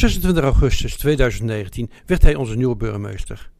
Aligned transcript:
26 0.00 0.44
augustus 0.44 0.96
2019 0.96 1.90
werd 2.06 2.22
hij 2.22 2.34
onze 2.34 2.56
nieuwe 2.56 2.76
burgemeester. 2.76 3.50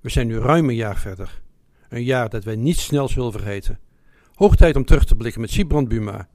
We 0.00 0.10
zijn 0.10 0.26
nu 0.26 0.38
ruim 0.38 0.68
een 0.68 0.74
jaar 0.74 0.96
verder. 0.96 1.40
Een 1.88 2.04
jaar 2.04 2.28
dat 2.28 2.44
wij 2.44 2.56
niet 2.56 2.78
snel 2.78 3.08
zullen 3.08 3.32
vergeten. 3.32 3.78
Hoog 4.34 4.56
tijd 4.56 4.76
om 4.76 4.84
terug 4.84 5.04
te 5.04 5.14
blikken 5.16 5.40
met 5.40 5.50
Sibrand 5.50 5.88
Buma. 5.88 6.28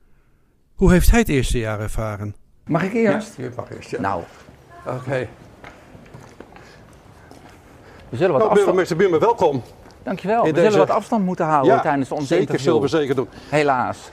Hoe 0.75 0.91
heeft 0.91 1.09
hij 1.11 1.19
het 1.19 1.29
eerste 1.29 1.57
jaar 1.57 1.79
ervaren? 1.79 2.35
Mag 2.65 2.83
ik 2.83 2.93
eerst? 2.93 3.37
Ja, 3.37 3.43
je 3.43 3.51
mag 3.55 3.71
eerst, 3.71 3.89
ja. 3.89 3.99
Nou, 3.99 4.23
Oké. 4.85 5.27
we 8.09 8.17
zullen 8.17 8.31
wat 8.31 8.39
Nou, 8.39 8.49
afstand... 8.51 8.53
burgemeester 8.53 8.97
Buma, 8.97 9.19
welkom. 9.19 9.63
Dankjewel. 10.03 10.41
We 10.41 10.47
zullen 10.47 10.63
deze- 10.63 10.77
wat 10.77 10.89
afstand 10.89 11.25
moeten 11.25 11.45
houden 11.45 11.81
tijdens 11.81 12.09
de 12.09 12.15
zeker, 12.15 12.21
onzekerheid. 12.21 12.61
zullen 12.61 12.81
we 12.81 12.87
zeker 12.87 13.15
doen. 13.15 13.27
Helaas. 13.49 14.09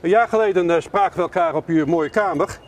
Een 0.00 0.10
jaar 0.10 0.28
geleden 0.28 0.70
eh, 0.70 0.80
spraken 0.80 1.16
we 1.16 1.22
elkaar 1.22 1.54
op 1.54 1.66
uw 1.68 1.86
mooie 1.86 2.10
kamer. 2.10 2.58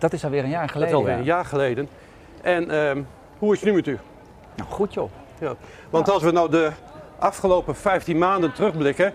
Dat 0.00 0.12
is 0.12 0.24
alweer 0.24 0.44
een 0.44 0.50
jaar 0.50 0.60
Dat 0.60 0.70
geleden. 0.70 0.92
is 0.94 0.98
alweer 0.98 1.12
ja. 1.12 1.18
een 1.18 1.24
jaar 1.24 1.44
geleden. 1.44 1.88
En 2.42 2.70
ehm, 2.70 3.02
hoe 3.38 3.52
is 3.52 3.60
het 3.60 3.68
nu 3.68 3.74
met 3.74 3.86
u? 3.86 3.98
Nou, 4.54 4.70
goed 4.70 4.94
joh. 4.94 5.10
Ja. 5.38 5.54
Want 5.90 6.10
als 6.10 6.22
we 6.22 6.30
nou 6.30 6.50
de 6.50 6.70
afgelopen 7.18 7.76
15 7.76 8.18
maanden 8.18 8.52
terugblikken. 8.52 9.12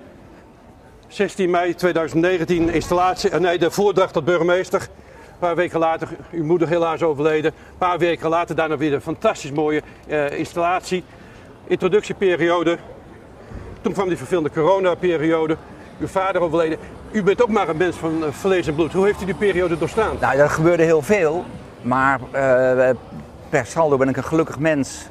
16 1.07 1.49
mei 1.49 1.75
2019 1.75 2.69
installatie, 2.69 3.29
eh, 3.29 3.39
nee, 3.39 3.57
de 3.57 3.71
voordracht 3.71 4.13
tot 4.13 4.25
burgemeester. 4.25 4.81
Een 4.81 5.39
paar 5.39 5.55
weken 5.55 5.79
later, 5.79 6.07
uw 6.31 6.43
moeder 6.43 6.67
helaas 6.67 7.01
overleden. 7.03 7.51
Een 7.51 7.77
paar 7.77 7.97
weken 7.97 8.29
later 8.29 8.55
daarna 8.55 8.77
weer 8.77 8.93
een 8.93 9.01
fantastisch 9.01 9.51
mooie 9.51 9.81
eh, 10.07 10.37
installatie. 10.39 11.03
Introductieperiode. 11.67 12.77
Toen 13.81 13.93
kwam 13.93 14.07
die 14.07 14.17
vervelende 14.17 14.51
coronaperiode. 14.51 15.57
Uw 15.99 16.07
vader 16.07 16.41
overleden. 16.41 16.79
U 17.15 17.23
bent 17.23 17.41
ook 17.41 17.49
maar 17.49 17.69
een 17.69 17.77
mens 17.77 17.95
van 17.95 18.23
eh, 18.23 18.31
vlees 18.31 18.67
en 18.67 18.75
bloed. 18.75 18.93
Hoe 18.93 19.05
heeft 19.05 19.21
u 19.21 19.25
die 19.25 19.35
periode 19.35 19.77
doorstaan? 19.77 20.17
Nou, 20.19 20.37
er 20.37 20.49
gebeurde 20.49 20.83
heel 20.83 21.01
veel. 21.01 21.45
Maar 21.81 22.19
eh, 22.31 22.95
per 23.49 23.65
saldo 23.65 23.97
ben 23.97 24.09
ik 24.09 24.17
een 24.17 24.23
gelukkig 24.23 24.59
mens 24.59 25.07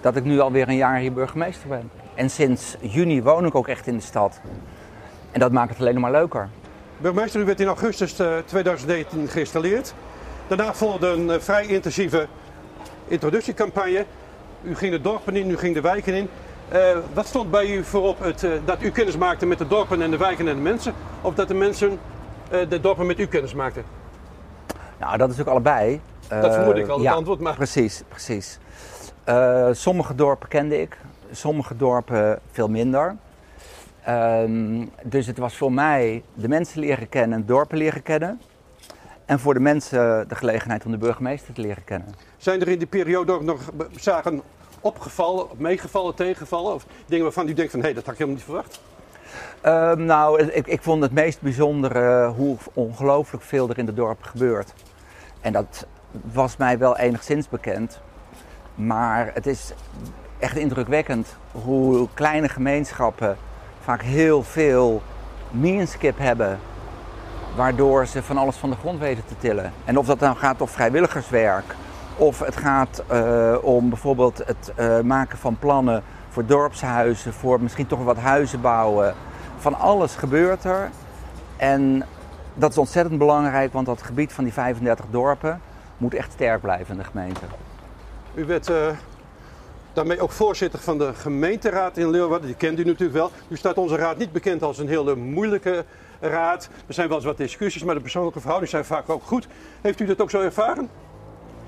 dat 0.00 0.16
ik 0.16 0.24
nu 0.24 0.40
alweer 0.40 0.68
een 0.68 0.76
jaar 0.76 0.98
hier 0.98 1.12
burgemeester 1.12 1.68
ben. 1.68 1.90
En 2.14 2.30
sinds 2.30 2.76
juni 2.80 3.22
woon 3.22 3.46
ik 3.46 3.54
ook 3.54 3.68
echt 3.68 3.86
in 3.86 3.96
de 3.96 4.02
stad. 4.02 4.40
En 5.30 5.40
dat 5.40 5.52
maakt 5.52 5.70
het 5.70 5.80
alleen 5.80 5.92
nog 5.92 6.02
maar 6.02 6.12
leuker. 6.12 6.48
Burgemeester, 6.98 7.40
u 7.40 7.44
werd 7.44 7.60
in 7.60 7.66
augustus 7.66 8.18
eh, 8.18 8.36
2019 8.44 9.28
geïnstalleerd. 9.28 9.94
Daarna 10.46 10.74
volgde 10.74 11.06
een 11.06 11.30
eh, 11.30 11.40
vrij 11.40 11.66
intensieve 11.66 12.26
introductiecampagne. 13.06 14.04
U 14.62 14.76
ging 14.76 14.92
de 14.92 15.00
dorpen 15.00 15.36
in, 15.36 15.50
u 15.50 15.56
ging 15.56 15.74
de 15.74 15.80
wijken 15.80 16.14
in. 16.14 16.28
Eh, 16.68 16.96
wat 17.14 17.26
stond 17.26 17.50
bij 17.50 17.70
u 17.76 17.84
voorop? 17.84 18.18
Het, 18.20 18.44
eh, 18.44 18.50
dat 18.64 18.82
u 18.82 18.90
kennis 18.90 19.16
maakte 19.16 19.46
met 19.46 19.58
de 19.58 19.66
dorpen 19.66 20.02
en 20.02 20.10
de 20.10 20.16
wijken 20.16 20.48
en 20.48 20.54
de 20.54 20.62
mensen? 20.62 20.94
Of 21.20 21.34
dat 21.34 21.48
de 21.48 21.54
mensen 21.54 21.98
eh, 22.50 22.68
de 22.68 22.80
dorpen 22.80 23.06
met 23.06 23.18
u 23.18 23.26
kennis 23.26 23.54
maakten? 23.54 23.84
Nou, 24.98 25.16
dat 25.16 25.30
is 25.30 25.40
ook 25.40 25.46
allebei. 25.46 26.00
Dat 26.28 26.54
vermoed 26.54 26.76
ik 26.76 26.88
al, 26.88 26.94
het 26.94 27.04
ja, 27.04 27.12
antwoord. 27.12 27.40
Maar 27.40 27.54
Precies, 27.54 28.02
precies. 28.08 28.58
Sommige 29.72 30.14
dorpen 30.14 30.48
kende 30.48 30.80
ik, 30.80 30.98
sommige 31.30 31.76
dorpen 31.76 32.38
veel 32.50 32.68
minder. 32.68 33.16
Ehm, 34.04 34.86
dus 35.02 35.26
het 35.26 35.38
was 35.38 35.56
voor 35.56 35.72
mij 35.72 36.22
de 36.34 36.48
mensen 36.48 36.80
leren 36.80 37.08
kennen, 37.08 37.46
dorpen 37.46 37.78
leren 37.78 38.02
kennen. 38.02 38.40
En 39.24 39.38
voor 39.38 39.54
de 39.54 39.60
mensen 39.60 40.28
de 40.28 40.34
gelegenheid 40.34 40.84
om 40.84 40.90
de 40.90 40.98
burgemeester 40.98 41.54
te 41.54 41.60
leren 41.60 41.84
kennen. 41.84 42.14
zijn 42.36 42.60
er 42.60 42.68
in 42.68 42.78
die 42.78 42.86
periode 42.86 43.32
ook 43.32 43.42
nog 43.42 43.60
zaken 43.96 44.42
opgevallen, 44.80 45.46
meegevallen, 45.56 46.14
tegengevallen? 46.14 46.74
Of 46.74 46.86
dingen 47.06 47.24
waarvan 47.24 47.48
u 47.48 47.54
denkt 47.54 47.70
van, 47.70 47.82
hé, 47.82 47.92
dat 47.92 48.04
had 48.04 48.12
ik 48.12 48.18
helemaal 48.18 48.34
niet 48.36 48.44
verwacht? 48.44 48.80
Ehm, 49.60 50.04
nou, 50.04 50.42
ik, 50.42 50.66
ik 50.66 50.82
vond 50.82 51.02
het 51.02 51.12
meest 51.12 51.40
bijzondere 51.40 52.28
hoe 52.28 52.56
ongelooflijk 52.72 53.44
veel 53.44 53.68
er 53.68 53.78
in 53.78 53.86
de 53.86 53.94
dorpen 53.94 54.28
gebeurt. 54.28 54.72
En 55.40 55.52
dat 55.52 55.86
was 56.32 56.56
mij 56.56 56.78
wel 56.78 56.96
enigszins 56.96 57.48
bekend. 57.48 58.00
Maar 58.74 59.30
het 59.34 59.46
is 59.46 59.72
echt 60.38 60.56
indrukwekkend 60.56 61.36
hoe 61.52 62.08
kleine 62.14 62.48
gemeenschappen 62.48 63.36
vaak 63.80 64.02
heel 64.02 64.42
veel 64.42 65.02
meanskip 65.50 66.18
hebben. 66.18 66.58
Waardoor 67.56 68.06
ze 68.06 68.22
van 68.22 68.36
alles 68.36 68.56
van 68.56 68.70
de 68.70 68.76
grond 68.76 68.98
weten 68.98 69.24
te 69.26 69.38
tillen. 69.38 69.72
En 69.84 69.98
of 69.98 70.06
dat 70.06 70.20
nou 70.20 70.36
gaat 70.36 70.60
om 70.60 70.68
vrijwilligerswerk. 70.68 71.74
Of 72.18 72.38
het 72.38 72.56
gaat 72.56 73.02
eh, 73.06 73.56
om 73.62 73.88
bijvoorbeeld 73.88 74.42
het 74.46 74.72
eh, 74.76 75.00
maken 75.00 75.38
van 75.38 75.58
plannen 75.58 76.02
voor 76.28 76.46
dorpshuizen. 76.46 77.32
Voor 77.32 77.62
misschien 77.62 77.86
toch 77.86 78.04
wat 78.04 78.16
huizen 78.16 78.60
bouwen. 78.60 79.14
Van 79.58 79.74
alles 79.74 80.14
gebeurt 80.14 80.64
er. 80.64 80.90
En 81.56 82.04
dat 82.54 82.70
is 82.70 82.78
ontzettend 82.78 83.18
belangrijk, 83.18 83.72
want 83.72 83.86
dat 83.86 84.02
gebied 84.02 84.32
van 84.32 84.44
die 84.44 84.52
35 84.52 85.04
dorpen 85.10 85.60
moet 85.96 86.14
echt 86.14 86.32
sterk 86.32 86.60
blijven 86.60 86.94
in 86.94 87.00
de 87.00 87.04
gemeente. 87.04 87.40
U 88.34 88.44
werd 88.44 88.70
eh, 88.70 88.88
daarmee 89.92 90.20
ook 90.20 90.32
voorzitter 90.32 90.78
van 90.78 90.98
de 90.98 91.14
gemeenteraad 91.14 91.96
in 91.96 92.10
Leeuwarden. 92.10 92.46
Die 92.46 92.56
kent 92.56 92.78
u 92.78 92.84
natuurlijk 92.84 93.18
wel. 93.18 93.30
U 93.48 93.56
staat 93.56 93.76
onze 93.78 93.96
raad 93.96 94.18
niet 94.18 94.32
bekend 94.32 94.62
als 94.62 94.78
een 94.78 94.88
hele 94.88 95.16
moeilijke 95.16 95.84
raad. 96.20 96.68
Er 96.86 96.94
zijn 96.94 97.08
wel 97.08 97.16
eens 97.16 97.26
wat 97.26 97.36
discussies, 97.36 97.84
maar 97.84 97.94
de 97.94 98.00
persoonlijke 98.00 98.40
verhoudingen 98.40 98.74
zijn 98.74 98.84
vaak 98.84 99.08
ook 99.08 99.22
goed. 99.24 99.46
Heeft 99.80 100.00
u 100.00 100.06
dat 100.06 100.20
ook 100.20 100.30
zo 100.30 100.40
ervaren? 100.40 100.88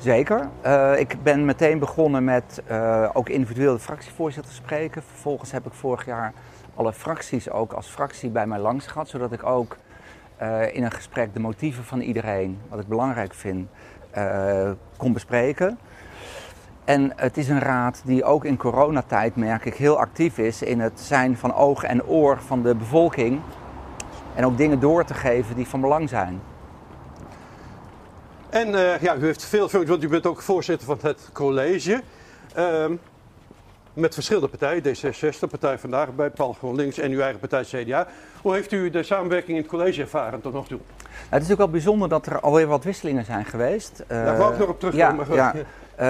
Zeker. 0.00 0.48
Eh, 0.60 0.98
ik 0.98 1.16
ben 1.22 1.44
meteen 1.44 1.78
begonnen 1.78 2.24
met 2.24 2.62
eh, 2.66 3.08
ook 3.12 3.28
individueel 3.28 3.72
de 3.72 3.78
fractievoorzitter 3.78 4.50
te 4.52 4.56
spreken. 4.56 5.02
Vervolgens 5.02 5.50
heb 5.50 5.66
ik 5.66 5.72
vorig 5.72 6.04
jaar 6.04 6.32
alle 6.74 6.92
fracties 6.92 7.50
ook 7.50 7.72
als 7.72 7.86
fractie 7.86 8.30
bij 8.30 8.46
mij 8.46 8.58
langs 8.58 8.86
gehad, 8.86 9.08
zodat 9.08 9.32
ik 9.32 9.46
ook 9.46 9.76
eh, 10.36 10.74
in 10.74 10.84
een 10.84 10.90
gesprek 10.90 11.34
de 11.34 11.40
motieven 11.40 11.84
van 11.84 12.00
iedereen, 12.00 12.58
wat 12.68 12.80
ik 12.80 12.86
belangrijk 12.86 13.34
vind, 13.34 13.68
kon 14.96 15.12
bespreken. 15.12 15.78
En 16.84 17.12
het 17.16 17.36
is 17.36 17.48
een 17.48 17.60
raad 17.60 18.02
die 18.04 18.24
ook 18.24 18.44
in 18.44 18.56
coronatijd, 18.56 19.36
merk 19.36 19.64
ik, 19.64 19.74
heel 19.74 19.98
actief 19.98 20.38
is 20.38 20.62
in 20.62 20.80
het 20.80 21.00
zijn 21.00 21.36
van 21.36 21.54
oog 21.54 21.82
en 21.82 22.04
oor 22.04 22.38
van 22.38 22.62
de 22.62 22.74
bevolking. 22.74 23.40
En 24.34 24.44
ook 24.44 24.56
dingen 24.56 24.80
door 24.80 25.04
te 25.04 25.14
geven 25.14 25.56
die 25.56 25.68
van 25.68 25.80
belang 25.80 26.08
zijn. 26.08 26.40
En 28.50 28.74
eh, 28.74 29.00
ja, 29.00 29.16
u 29.16 29.24
heeft 29.24 29.44
veel 29.44 29.68
functies, 29.68 29.90
want 29.90 30.02
u 30.02 30.08
bent 30.08 30.26
ook 30.26 30.42
voorzitter 30.42 30.86
van 30.86 30.98
het 31.02 31.28
college. 31.32 32.00
Ehm, 32.54 32.92
met 33.92 34.14
verschillende 34.14 34.48
partijen, 34.48 34.82
D66, 34.82 35.48
Partij 35.50 35.78
Vandaag 35.78 36.14
bij 36.14 36.30
Paul 36.30 36.52
GroenLinks 36.52 36.98
en 36.98 37.10
uw 37.10 37.20
eigen 37.20 37.40
partij 37.40 37.62
CDA. 37.62 38.06
Hoe 38.42 38.54
heeft 38.54 38.72
u 38.72 38.90
de 38.90 39.02
samenwerking 39.02 39.56
in 39.56 39.62
het 39.62 39.70
college 39.72 40.00
ervaren 40.00 40.40
tot 40.40 40.52
nog 40.52 40.66
toe? 40.66 40.78
Nou, 40.78 41.08
het 41.08 41.22
is 41.22 41.30
natuurlijk 41.30 41.58
wel 41.58 41.70
bijzonder 41.70 42.08
dat 42.08 42.26
er 42.26 42.40
alweer 42.40 42.66
wat 42.66 42.84
wisselingen 42.84 43.24
zijn 43.24 43.44
geweest. 43.44 44.04
Daar 44.06 44.36
wou 44.38 44.52
ik 44.52 44.58
nog 44.58 44.68
op 44.68 44.80
terugkomen. 44.80 45.26
Ja, 45.34 45.54
ja. 45.54 45.54
Eh, 45.96 46.06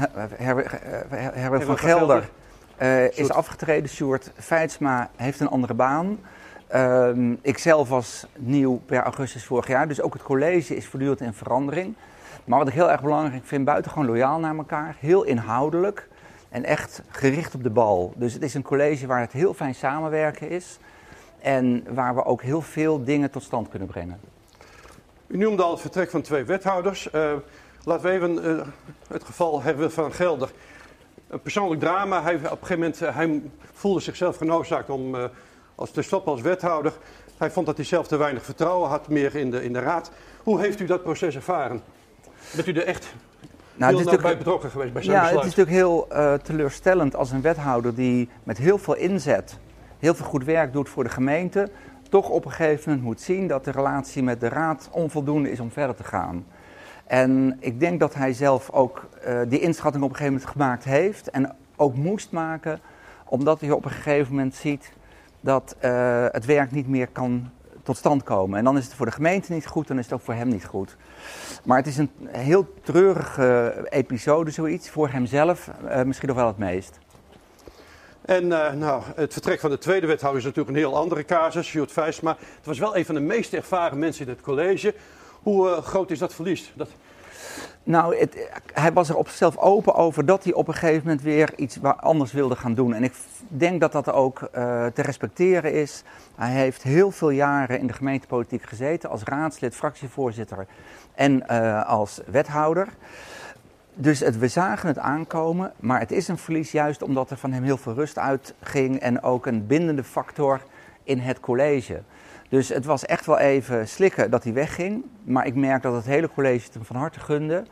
Her- 0.00 0.30
Her- 0.36 0.80
Her- 1.08 1.34
Herbert 1.34 1.64
van 1.64 1.78
Gelder 1.78 2.28
eh, 2.76 3.18
is 3.18 3.30
afgetreden. 3.30 3.88
Sjoerd 3.90 4.30
Feitsma 4.36 5.10
heeft 5.16 5.40
een 5.40 5.48
andere 5.48 5.74
baan. 5.74 6.18
Ehm 6.68 7.34
ik 7.42 7.58
zelf 7.58 7.88
was 7.88 8.26
nieuw 8.36 8.80
per 8.86 9.02
augustus 9.02 9.44
vorig 9.44 9.66
jaar. 9.66 9.88
Dus 9.88 10.00
ook 10.00 10.12
het 10.12 10.22
college 10.22 10.76
is 10.76 10.86
voortdurend 10.86 11.20
in 11.20 11.32
verandering. 11.32 11.94
Maar 12.44 12.58
wat 12.58 12.68
ik 12.68 12.74
heel 12.74 12.90
erg 12.90 13.02
belangrijk 13.02 13.46
vind, 13.46 13.64
buitengewoon 13.64 14.06
loyaal 14.06 14.38
naar 14.38 14.56
elkaar. 14.56 14.96
Heel 14.98 15.22
inhoudelijk 15.22 16.08
en 16.48 16.64
echt 16.64 17.02
gericht 17.08 17.54
op 17.54 17.62
de 17.62 17.70
bal. 17.70 18.12
Dus 18.16 18.32
het 18.32 18.42
is 18.42 18.54
een 18.54 18.62
college 18.62 19.06
waar 19.06 19.20
het 19.20 19.32
heel 19.32 19.54
fijn 19.54 19.74
samenwerken 19.74 20.50
is. 20.50 20.78
En 21.38 21.84
waar 21.94 22.14
we 22.14 22.24
ook 22.24 22.42
heel 22.42 22.62
veel 22.62 23.04
dingen 23.04 23.30
tot 23.30 23.42
stand 23.42 23.68
kunnen 23.68 23.88
brengen. 23.88 24.20
U 25.26 25.36
noemde 25.36 25.62
al 25.62 25.70
het 25.70 25.80
vertrek 25.80 26.10
van 26.10 26.22
twee 26.22 26.44
wethouders. 26.44 27.10
Eh, 27.10 27.32
laten 27.84 28.06
we 28.06 28.10
even 28.10 28.44
eh, 28.44 28.66
het 29.08 29.24
geval 29.24 29.62
hebben 29.62 29.92
van 29.92 30.12
Gelder. 30.12 30.50
Een 31.28 31.40
persoonlijk 31.40 31.80
drama. 31.80 32.22
Hij, 32.22 32.34
op 32.34 32.42
een 32.42 32.48
gegeven 32.48 32.78
moment 32.78 33.02
eh, 33.02 33.14
hij 33.14 33.42
voelde 33.72 34.00
zichzelf 34.00 34.36
genoodzaakt 34.36 34.90
om 34.90 35.16
als 35.78 35.90
te 35.90 36.02
stoppen 36.02 36.32
als 36.32 36.40
wethouder. 36.40 36.92
Hij 37.36 37.50
vond 37.50 37.66
dat 37.66 37.76
hij 37.76 37.84
zelf 37.84 38.06
te 38.06 38.16
weinig 38.16 38.44
vertrouwen 38.44 38.88
had, 38.88 39.08
meer 39.08 39.34
in 39.34 39.50
de, 39.50 39.64
in 39.64 39.72
de 39.72 39.78
raad. 39.78 40.10
Hoe 40.42 40.60
heeft 40.60 40.80
u 40.80 40.86
dat 40.86 41.02
proces 41.02 41.34
ervaren? 41.34 41.80
Bent 42.54 42.66
u 42.66 42.72
er 42.72 42.86
echt 42.86 43.14
Nou, 43.74 43.90
heel 43.90 43.98
het 43.98 44.08
is 44.08 44.12
natuurlijk, 44.12 44.38
betrokken 44.38 44.70
geweest 44.70 44.92
bij 44.92 45.02
zijn 45.02 45.16
ja, 45.16 45.22
het 45.22 45.44
is 45.44 45.54
natuurlijk 45.56 45.76
heel 45.76 46.08
eh, 46.10 46.34
teleurstellend 46.34 47.16
als 47.16 47.30
een 47.30 47.40
wethouder 47.40 47.94
die 47.94 48.28
met 48.42 48.58
heel 48.58 48.78
veel 48.78 48.96
inzet, 48.96 49.58
heel 49.98 50.14
veel 50.14 50.26
goed 50.26 50.44
werk 50.44 50.72
doet 50.72 50.88
voor 50.88 51.04
de 51.04 51.10
gemeente, 51.10 51.68
toch 52.08 52.28
op 52.28 52.44
een 52.44 52.50
gegeven 52.50 52.90
moment 52.90 53.06
moet 53.06 53.20
zien 53.20 53.46
dat 53.46 53.64
de 53.64 53.70
relatie 53.70 54.22
met 54.22 54.40
de 54.40 54.48
raad 54.48 54.88
onvoldoende 54.92 55.50
is 55.50 55.60
om 55.60 55.70
verder 55.70 55.96
te 55.96 56.04
gaan. 56.04 56.46
En 57.06 57.56
ik 57.60 57.80
denk 57.80 58.00
dat 58.00 58.14
hij 58.14 58.32
zelf 58.32 58.70
ook 58.70 59.08
eh, 59.22 59.40
die 59.48 59.60
inschatting 59.60 60.04
op 60.04 60.10
een 60.10 60.16
gegeven 60.16 60.38
moment 60.38 60.52
gemaakt 60.52 60.84
heeft 60.84 61.30
en 61.30 61.56
ook 61.76 61.94
moest 61.94 62.30
maken, 62.30 62.80
omdat 63.24 63.60
hij 63.60 63.70
op 63.70 63.84
een 63.84 63.90
gegeven 63.90 64.34
moment 64.34 64.54
ziet 64.54 64.92
dat 65.40 65.76
eh, 65.78 66.26
het 66.30 66.44
werk 66.44 66.70
niet 66.70 66.88
meer 66.88 67.08
kan 67.08 67.50
tot 67.82 67.96
stand 67.96 68.22
komen. 68.22 68.58
En 68.58 68.64
dan 68.64 68.76
is 68.76 68.84
het 68.84 68.94
voor 68.94 69.06
de 69.06 69.12
gemeente 69.12 69.52
niet 69.52 69.66
goed, 69.66 69.88
dan 69.88 69.98
is 69.98 70.04
het 70.04 70.14
ook 70.14 70.20
voor 70.20 70.34
hem 70.34 70.48
niet 70.48 70.64
goed. 70.64 70.96
Maar 71.64 71.76
het 71.76 71.86
is 71.86 71.96
een 71.96 72.10
heel 72.26 72.74
treurige 72.82 73.86
episode, 73.88 74.50
zoiets, 74.50 74.90
voor 74.90 75.08
hemzelf 75.08 75.70
eh, 75.88 76.02
misschien 76.02 76.28
nog 76.28 76.36
wel 76.36 76.46
het 76.46 76.58
meest. 76.58 76.98
En 78.20 78.52
eh, 78.52 78.72
nou, 78.72 79.02
het 79.14 79.32
vertrek 79.32 79.60
van 79.60 79.70
de 79.70 79.78
tweede 79.78 80.06
wethouder 80.06 80.40
is 80.40 80.46
natuurlijk 80.46 80.76
een 80.76 80.82
heel 80.82 80.96
andere 80.96 81.24
casus, 81.24 81.66
Sjoerd 81.66 81.92
Vijsma. 81.92 82.36
Het 82.56 82.66
was 82.66 82.78
wel 82.78 82.96
een 82.96 83.04
van 83.04 83.14
de 83.14 83.20
meest 83.20 83.52
ervaren 83.52 83.98
mensen 83.98 84.24
in 84.24 84.30
het 84.30 84.40
college. 84.40 84.94
Hoe 85.42 85.68
groot 85.68 86.10
is 86.10 86.18
dat 86.18 86.34
verlies? 86.34 86.72
Dat... 86.74 86.88
Nou, 87.82 88.16
het, 88.16 88.48
hij 88.72 88.92
was 88.92 89.08
er 89.08 89.16
op 89.16 89.26
zichzelf 89.26 89.56
open 89.56 89.94
over 89.94 90.26
dat 90.26 90.44
hij 90.44 90.52
op 90.52 90.68
een 90.68 90.74
gegeven 90.74 91.02
moment 91.04 91.22
weer 91.22 91.52
iets 91.56 91.82
anders 91.82 92.32
wilde 92.32 92.56
gaan 92.56 92.74
doen. 92.74 92.94
En 92.94 93.04
ik 93.04 93.14
denk 93.48 93.80
dat 93.80 93.92
dat 93.92 94.12
ook 94.12 94.40
uh, 94.40 94.86
te 94.86 95.02
respecteren 95.02 95.72
is. 95.72 96.02
Hij 96.36 96.52
heeft 96.52 96.82
heel 96.82 97.10
veel 97.10 97.30
jaren 97.30 97.78
in 97.78 97.86
de 97.86 97.92
gemeentepolitiek 97.92 98.62
gezeten 98.62 99.10
als 99.10 99.22
raadslid, 99.22 99.74
fractievoorzitter 99.74 100.66
en 101.14 101.44
uh, 101.50 101.86
als 101.86 102.20
wethouder. 102.26 102.88
Dus 103.94 104.20
het, 104.20 104.38
we 104.38 104.48
zagen 104.48 104.88
het 104.88 104.98
aankomen, 104.98 105.72
maar 105.76 106.00
het 106.00 106.12
is 106.12 106.28
een 106.28 106.38
verlies 106.38 106.72
juist 106.72 107.02
omdat 107.02 107.30
er 107.30 107.36
van 107.36 107.52
hem 107.52 107.62
heel 107.62 107.76
veel 107.76 107.94
rust 107.94 108.18
uitging 108.18 109.00
en 109.00 109.22
ook 109.22 109.46
een 109.46 109.66
bindende 109.66 110.04
factor 110.04 110.60
in 111.02 111.18
het 111.18 111.40
college. 111.40 112.02
Dus 112.48 112.68
het 112.68 112.84
was 112.84 113.04
echt 113.04 113.26
wel 113.26 113.38
even 113.38 113.88
slikken 113.88 114.30
dat 114.30 114.44
hij 114.44 114.52
wegging. 114.52 115.04
Maar 115.24 115.46
ik 115.46 115.54
merk 115.54 115.82
dat 115.82 115.94
het 115.94 116.04
hele 116.04 116.30
college 116.34 116.64
het 116.64 116.74
hem 116.74 116.84
van 116.84 116.96
harte 116.96 117.20
gunde. 117.20 117.64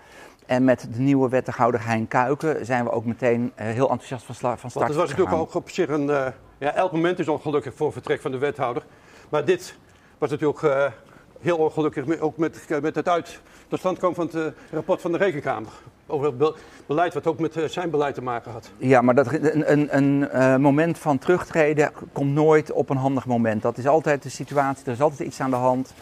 En 0.46 0.64
met 0.64 0.88
de 0.93 1.00
nieuwe 1.00 1.28
wethouder 1.28 1.87
Hein 1.87 2.08
Kuiken 2.08 2.67
zijn 2.67 2.84
we 2.84 2.90
ook 2.90 3.05
meteen 3.05 3.43
uh, 3.43 3.67
heel 3.67 3.90
enthousiast 3.90 4.25
van, 4.25 4.34
van 4.34 4.55
start 4.56 4.73
Want 4.75 4.88
het 4.88 4.96
was 4.96 5.08
natuurlijk 5.08 5.37
ook 5.37 5.55
op 5.55 5.70
zich 5.70 5.88
een... 5.88 6.08
Uh, 6.08 6.26
ja, 6.58 6.75
elk 6.75 6.93
moment 6.93 7.19
is 7.19 7.28
ongelukkig 7.28 7.75
voor 7.75 7.93
vertrek 7.93 8.20
van 8.20 8.31
de 8.31 8.38
wethouder. 8.38 8.87
Maar 9.28 9.44
dit 9.44 9.76
was 10.19 10.31
natuurlijk 10.31 10.62
uh, 10.62 10.87
heel 11.40 11.56
ongelukkig 11.56 12.20
ook 12.20 12.37
met, 12.37 12.81
met 12.82 12.94
het 12.94 13.08
uit 13.08 13.40
tot 13.69 13.78
stand 13.78 13.99
komen 13.99 14.17
van 14.31 14.40
het 14.40 14.55
rapport 14.70 15.00
van 15.00 15.12
de 15.12 15.19
Rekenkamer. 15.19 15.73
Over 16.08 16.26
het 16.38 16.54
beleid 16.86 17.14
wat 17.14 17.26
ook 17.26 17.38
met 17.38 17.56
zijn 17.66 17.90
beleid 17.90 18.14
te 18.14 18.22
maken 18.22 18.52
had. 18.52 18.70
Ja, 18.76 19.00
maar 19.00 19.14
dat, 19.14 19.32
een, 19.32 19.72
een, 19.72 19.96
een 19.96 20.28
uh, 20.34 20.56
moment 20.56 20.98
van 20.98 21.18
terugtreden 21.18 21.92
komt 22.12 22.32
nooit 22.32 22.72
op 22.72 22.90
een 22.90 22.96
handig 22.96 23.26
moment. 23.26 23.62
Dat 23.62 23.78
is 23.78 23.86
altijd 23.86 24.22
de 24.22 24.28
situatie, 24.28 24.86
er 24.86 24.92
is 24.92 25.00
altijd 25.00 25.28
iets 25.28 25.40
aan 25.40 25.50
de 25.50 25.56
hand. 25.56 25.94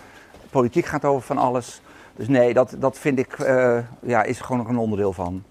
Politiek 0.51 0.85
gaat 0.85 1.05
over 1.05 1.23
van 1.23 1.39
alles. 1.39 1.81
Dus 2.17 2.29
nee, 2.29 2.55
dat, 2.55 2.75
dat 2.79 2.99
vind 2.99 3.19
ik, 3.19 3.39
uh, 3.39 3.79
ja, 4.01 4.23
is 4.23 4.41
gewoon 4.41 4.59
nog 4.59 4.69
een 4.69 4.79
onderdeel 4.79 5.13
van. 5.13 5.45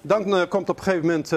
Dan 0.00 0.34
uh, 0.34 0.42
komt 0.48 0.68
op 0.68 0.76
een 0.76 0.82
gegeven 0.82 1.06
moment, 1.06 1.32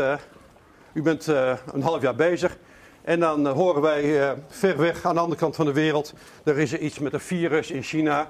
u 0.93 1.01
bent 1.01 1.27
een 1.27 1.81
half 1.81 2.01
jaar 2.01 2.15
bezig. 2.15 2.57
En 3.01 3.19
dan 3.19 3.47
horen 3.47 3.81
wij 3.81 4.35
ver 4.47 4.77
weg 4.77 5.05
aan 5.05 5.13
de 5.13 5.21
andere 5.21 5.39
kant 5.39 5.55
van 5.55 5.65
de 5.65 5.73
wereld, 5.73 6.13
er 6.43 6.57
is 6.57 6.73
er 6.73 6.79
iets 6.79 6.99
met 6.99 7.13
een 7.13 7.19
virus 7.19 7.71
in 7.71 7.83
China. 7.83 8.27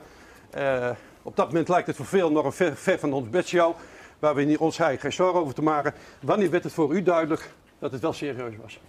Op 1.30 1.36
dat 1.36 1.48
moment 1.48 1.68
lijkt 1.68 1.88
het 1.88 1.96
voor 1.96 2.06
veel 2.06 2.31
nog 2.31 2.46
een 2.46 2.76
ver, 2.76 3.00
van 3.00 3.14
ons 3.14 3.30
bedshow, 3.30 3.76
waar 4.20 4.36
we 4.36 4.44
ons 4.60 4.80
eigenlijk 4.80 5.02
geen 5.02 5.26
zorgen 5.26 5.42
over 5.42 5.54
te 5.54 5.62
maken. 5.62 5.94
Wanneer 6.22 6.50
werd 6.50 6.64
het 6.64 6.74
voor 6.74 6.94
u 6.94 7.04
duidelijk 7.04 7.52
dat 7.80 7.92
het 7.92 8.02
wel 8.02 8.14
serieus 8.14 8.54
was? 8.62 8.80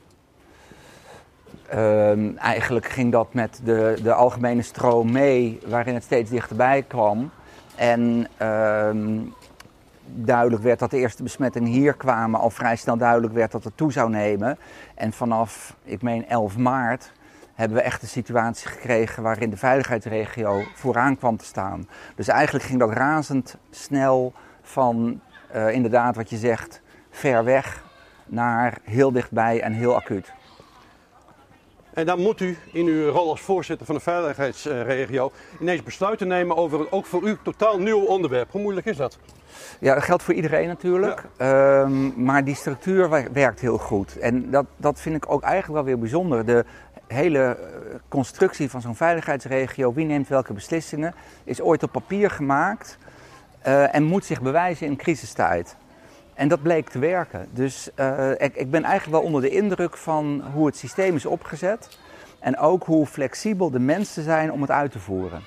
Um, 1.75 2.37
eigenlijk 2.37 2.87
ging 2.87 3.12
dat 3.12 3.34
met 3.34 3.60
de, 3.64 3.98
de 4.02 4.12
algemene 4.12 4.62
stroom 4.62 5.12
mee, 5.12 5.60
waarin 5.66 5.94
het 5.94 6.02
steeds 6.02 6.31
dichterbij 6.31 6.82
kwam. 6.82 7.31
En 7.75 8.26
um, 8.46 9.34
duidelijk 10.04 10.62
werd 10.62 10.78
dat 10.78 10.90
de 10.90 10.98
eerste 10.98 11.22
besmettingen 11.22 11.70
hier 11.70 11.94
kwamen, 11.94 12.40
al 12.40 12.50
vrij 12.50 12.76
snel 12.76 12.96
duidelijk 12.96 13.32
werd 13.32 13.52
dat 13.52 13.64
het 13.64 13.76
toe 13.76 13.92
zou 13.92 14.10
nemen. 14.10 14.58
En 14.94 15.12
vanaf, 15.12 15.76
ik 15.84 16.02
meen 16.02 16.28
11 16.28 16.56
maart, 16.56 17.12
hebben 17.60 17.78
we 17.78 17.84
echt 17.84 18.02
een 18.02 18.08
situatie 18.08 18.68
gekregen 18.68 19.22
waarin 19.22 19.50
de 19.50 19.56
veiligheidsregio 19.56 20.62
vooraan 20.74 21.16
kwam 21.16 21.36
te 21.36 21.44
staan. 21.44 21.88
Dus 22.14 22.28
eigenlijk 22.28 22.64
ging 22.64 22.78
dat 22.78 22.92
razend 22.92 23.56
snel 23.70 24.32
van 24.62 25.20
uh, 25.54 25.72
inderdaad 25.72 26.16
wat 26.16 26.30
je 26.30 26.36
zegt, 26.36 26.80
ver 27.10 27.44
weg 27.44 27.84
naar 28.26 28.78
heel 28.82 29.12
dichtbij 29.12 29.60
en 29.60 29.72
heel 29.72 29.94
acuut. 29.94 30.32
En 31.94 32.06
dan 32.06 32.20
moet 32.20 32.40
u 32.40 32.56
in 32.72 32.86
uw 32.86 33.10
rol 33.10 33.30
als 33.30 33.40
voorzitter 33.40 33.86
van 33.86 33.94
de 33.94 34.00
veiligheidsregio 34.00 35.32
ineens 35.60 35.82
besluiten 35.82 36.28
nemen 36.28 36.56
over 36.56 36.80
een 36.80 36.92
ook 36.92 37.06
voor 37.06 37.22
u 37.22 37.36
totaal 37.42 37.78
nieuw 37.78 38.04
onderwerp. 38.04 38.50
Hoe 38.50 38.60
moeilijk 38.60 38.86
is 38.86 38.96
dat? 38.96 39.18
Ja, 39.80 39.94
dat 39.94 40.02
geldt 40.02 40.22
voor 40.22 40.34
iedereen 40.34 40.68
natuurlijk. 40.68 41.24
Ja. 41.38 41.80
Um, 41.80 42.24
maar 42.24 42.44
die 42.44 42.54
structuur 42.54 43.08
werkt 43.32 43.60
heel 43.60 43.78
goed. 43.78 44.18
En 44.18 44.50
dat, 44.50 44.66
dat 44.76 45.00
vind 45.00 45.16
ik 45.16 45.32
ook 45.32 45.42
eigenlijk 45.42 45.74
wel 45.74 45.84
weer 45.84 45.98
bijzonder. 45.98 46.46
De 46.46 46.64
hele 47.12 47.56
constructie 48.08 48.70
van 48.70 48.80
zo'n 48.80 48.94
veiligheidsregio, 48.94 49.92
wie 49.92 50.06
neemt 50.06 50.28
welke 50.28 50.52
beslissingen, 50.52 51.14
is 51.44 51.60
ooit 51.60 51.82
op 51.82 51.92
papier 51.92 52.30
gemaakt 52.30 52.98
uh, 53.66 53.94
en 53.94 54.02
moet 54.02 54.24
zich 54.24 54.42
bewijzen 54.42 54.86
in 54.86 54.96
crisistijd. 54.96 55.76
En 56.34 56.48
dat 56.48 56.62
bleek 56.62 56.88
te 56.88 56.98
werken. 56.98 57.48
Dus 57.50 57.90
uh, 57.96 58.30
ik, 58.30 58.54
ik, 58.54 58.70
ben 58.70 58.84
eigenlijk 58.84 59.16
wel 59.16 59.26
onder 59.26 59.40
de 59.40 59.50
indruk 59.50 59.96
van 59.96 60.44
hoe 60.54 60.66
het 60.66 60.76
systeem 60.76 61.16
is 61.16 61.26
opgezet. 61.26 61.98
En 62.38 62.58
ook 62.58 62.84
hoe 62.84 63.06
flexibel 63.06 63.70
de 63.70 63.78
mensen 63.78 64.22
zijn 64.22 64.52
om 64.52 64.60
het 64.60 64.70
uit 64.70 64.92
te 64.92 64.98
voeren. 64.98 65.42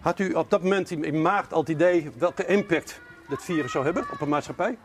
Had 0.00 0.18
u 0.18 0.32
op 0.32 0.50
dat 0.50 0.62
moment 0.62 0.90
in 0.90 1.22
maart 1.22 1.52
al 1.52 1.60
het 1.60 1.68
idee 1.68 2.10
welke 2.18 2.46
impact 2.46 3.00
dit 3.28 3.44
virus 3.44 3.72
zou 3.72 3.84
hebben 3.84 4.04
op 4.12 4.20
een 4.20 4.28
maatschappij? 4.28 4.78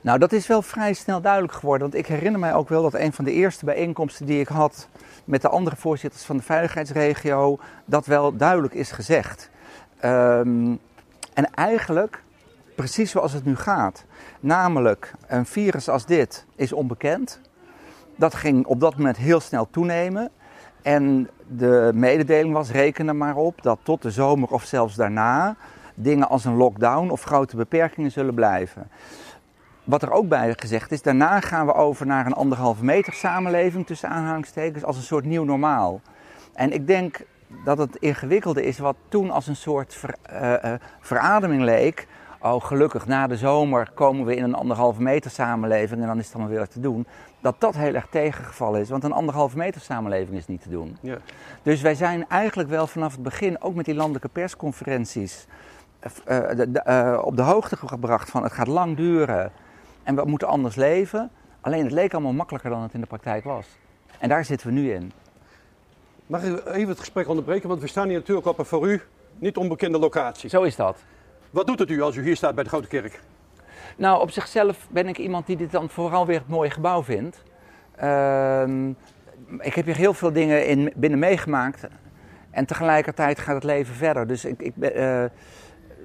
Nou, 0.00 0.18
dat 0.18 0.32
is 0.32 0.46
wel 0.46 0.62
vrij 0.62 0.92
snel 0.92 1.20
duidelijk 1.20 1.52
geworden. 1.52 1.90
Want 1.90 2.04
ik 2.04 2.06
herinner 2.06 2.40
mij 2.40 2.54
ook 2.54 2.68
wel 2.68 2.82
dat 2.82 2.94
een 2.94 3.12
van 3.12 3.24
de 3.24 3.32
eerste 3.32 3.64
bijeenkomsten 3.64 4.26
die 4.26 4.40
ik 4.40 4.48
had 4.48 4.88
met 5.24 5.42
de 5.42 5.48
andere 5.48 5.76
voorzitters 5.76 6.24
van 6.24 6.36
de 6.36 6.42
veiligheidsregio, 6.42 7.58
dat 7.84 8.06
wel 8.06 8.36
duidelijk 8.36 8.74
is 8.74 8.90
gezegd. 8.90 9.50
Um, 10.04 10.78
en 11.34 11.54
eigenlijk 11.54 12.22
precies 12.76 13.10
zoals 13.10 13.32
het 13.32 13.44
nu 13.44 13.56
gaat. 13.56 14.04
Namelijk, 14.40 15.12
een 15.26 15.46
virus 15.46 15.88
als 15.88 16.06
dit 16.06 16.46
is 16.56 16.72
onbekend. 16.72 17.40
Dat 18.16 18.34
ging 18.34 18.66
op 18.66 18.80
dat 18.80 18.96
moment 18.96 19.16
heel 19.16 19.40
snel 19.40 19.68
toenemen. 19.70 20.30
En 20.82 21.28
de 21.46 21.90
mededeling 21.94 22.54
was: 22.54 22.70
reken 22.70 23.08
er 23.08 23.16
maar 23.16 23.36
op 23.36 23.62
dat 23.62 23.78
tot 23.82 24.02
de 24.02 24.10
zomer 24.10 24.48
of 24.48 24.64
zelfs 24.64 24.94
daarna 24.94 25.56
dingen 25.94 26.28
als 26.28 26.44
een 26.44 26.56
lockdown 26.56 27.10
of 27.10 27.22
grote 27.22 27.56
beperkingen 27.56 28.10
zullen 28.10 28.34
blijven. 28.34 28.88
Wat 29.84 30.02
er 30.02 30.10
ook 30.10 30.28
bij 30.28 30.54
gezegd 30.56 30.92
is, 30.92 31.02
daarna 31.02 31.40
gaan 31.40 31.66
we 31.66 31.74
over 31.74 32.06
naar 32.06 32.26
een 32.26 32.32
anderhalve 32.32 32.84
meter 32.84 33.12
samenleving 33.12 33.86
tussen 33.86 34.08
aanhalingstekens 34.08 34.84
als 34.84 34.96
een 34.96 35.02
soort 35.02 35.24
nieuw 35.24 35.44
normaal. 35.44 36.00
En 36.54 36.72
ik 36.72 36.86
denk 36.86 37.20
dat 37.64 37.78
het 37.78 37.96
ingewikkelde 37.96 38.64
is 38.64 38.78
wat 38.78 38.96
toen 39.08 39.30
als 39.30 39.46
een 39.46 39.56
soort 39.56 39.94
ver, 39.94 40.14
uh, 40.32 40.52
uh, 40.64 40.72
verademing 41.00 41.62
leek. 41.62 42.06
Oh, 42.42 42.64
gelukkig, 42.64 43.06
na 43.06 43.26
de 43.26 43.36
zomer 43.36 43.90
komen 43.94 44.24
we 44.24 44.36
in 44.36 44.44
een 44.44 44.54
anderhalve 44.54 45.02
meter 45.02 45.30
samenleving 45.30 46.00
en 46.00 46.06
dan 46.06 46.18
is 46.18 46.26
het 46.26 46.34
allemaal 46.34 46.52
weer 46.52 46.68
te 46.68 46.80
doen. 46.80 47.06
Dat 47.40 47.54
dat 47.58 47.74
heel 47.74 47.94
erg 47.94 48.06
tegengevallen 48.10 48.80
is, 48.80 48.90
want 48.90 49.04
een 49.04 49.12
anderhalve 49.12 49.56
meter 49.56 49.80
samenleving 49.80 50.36
is 50.36 50.46
niet 50.46 50.62
te 50.62 50.68
doen. 50.68 50.96
Ja. 51.00 51.18
Dus 51.62 51.80
wij 51.80 51.94
zijn 51.94 52.28
eigenlijk 52.28 52.68
wel 52.68 52.86
vanaf 52.86 53.12
het 53.12 53.22
begin, 53.22 53.62
ook 53.62 53.74
met 53.74 53.84
die 53.84 53.94
landelijke 53.94 54.28
persconferenties, 54.28 55.46
uh, 56.02 56.10
de, 56.24 56.72
de, 56.72 57.20
op 57.24 57.36
de 57.36 57.42
hoogte 57.42 57.76
gebracht 57.76 58.30
van 58.30 58.42
het 58.42 58.52
gaat 58.52 58.66
lang 58.66 58.96
duren 58.96 59.52
en 60.02 60.14
we 60.14 60.24
moeten 60.24 60.48
anders 60.48 60.74
leven. 60.74 61.30
Alleen 61.60 61.84
het 61.84 61.92
leek 61.92 62.12
allemaal 62.12 62.32
makkelijker 62.32 62.70
dan 62.70 62.82
het 62.82 62.94
in 62.94 63.00
de 63.00 63.06
praktijk 63.06 63.44
was. 63.44 63.66
En 64.18 64.28
daar 64.28 64.44
zitten 64.44 64.66
we 64.66 64.72
nu 64.72 64.92
in. 64.92 65.12
Mag 66.26 66.42
ik 66.42 66.66
even 66.66 66.88
het 66.88 66.98
gesprek 66.98 67.28
onderbreken? 67.28 67.68
Want 67.68 67.80
we 67.80 67.86
staan 67.86 68.08
hier 68.08 68.18
natuurlijk 68.18 68.46
op 68.46 68.58
een 68.58 68.64
voor 68.64 68.88
u 68.88 69.00
niet 69.38 69.56
onbekende 69.56 69.98
locatie. 69.98 70.48
Zo 70.48 70.62
is 70.62 70.76
dat. 70.76 70.98
Wat 71.50 71.66
doet 71.66 71.78
het 71.78 71.90
u 71.90 72.00
als 72.00 72.16
u 72.16 72.22
hier 72.22 72.36
staat 72.36 72.54
bij 72.54 72.64
de 72.64 72.70
Grote 72.70 72.88
Kerk? 72.88 73.20
Nou, 73.96 74.20
op 74.20 74.30
zichzelf 74.30 74.86
ben 74.90 75.08
ik 75.08 75.18
iemand 75.18 75.46
die 75.46 75.56
dit 75.56 75.70
dan 75.70 75.88
vooral 75.88 76.26
weer 76.26 76.38
het 76.38 76.48
mooie 76.48 76.70
gebouw 76.70 77.02
vindt. 77.02 77.42
Uh, 78.02 78.86
ik 79.58 79.74
heb 79.74 79.84
hier 79.84 79.96
heel 79.96 80.14
veel 80.14 80.32
dingen 80.32 80.66
in, 80.66 80.92
binnen 80.96 81.18
meegemaakt. 81.18 81.88
En 82.50 82.66
tegelijkertijd 82.66 83.38
gaat 83.38 83.54
het 83.54 83.64
leven 83.64 83.94
verder. 83.94 84.26
Dus 84.26 84.44
ik, 84.44 84.62
ik 84.62 84.72
uh, 84.76 85.24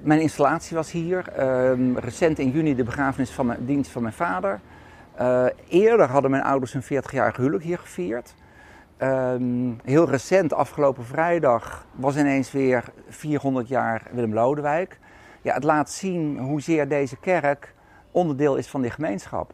mijn 0.06 0.22
installatie 0.22 0.76
was 0.76 0.92
hier. 0.92 1.26
Uh, 1.40 1.98
recent 1.98 2.40
in 2.40 2.50
juni 2.50 2.76
de 2.76 2.84
begrafenis 2.84 3.32
van 3.32 3.46
mijn 3.46 3.66
dienst 3.66 3.92
van 3.92 4.02
mijn 4.02 4.14
vader. 4.14 4.60
Uh, 5.22 5.46
eerder 5.68 6.10
hadden 6.10 6.32
mijn 6.32 6.44
ouders 6.44 6.74
een 6.74 6.84
40-jarig 6.84 7.38
huwelijk 7.38 7.64
hier 7.64 7.78
gevierd. 7.78 8.36
Um, 8.98 9.80
heel 9.84 10.10
recent, 10.10 10.54
afgelopen 10.54 11.06
vrijdag, 11.06 11.86
was 11.92 12.18
ineens 12.18 12.52
weer 12.52 12.84
400 13.10 13.68
jaar 13.68 14.02
Willem 14.12 14.34
Lodewijk. 14.34 15.00
Ja, 15.42 15.54
het 15.54 15.64
laat 15.64 15.92
zien 15.92 16.40
hoezeer 16.40 16.88
deze 16.88 17.18
kerk 17.18 17.74
onderdeel 18.12 18.56
is 18.56 18.68
van 18.68 18.82
die 18.82 18.92
gemeenschap. 18.92 19.54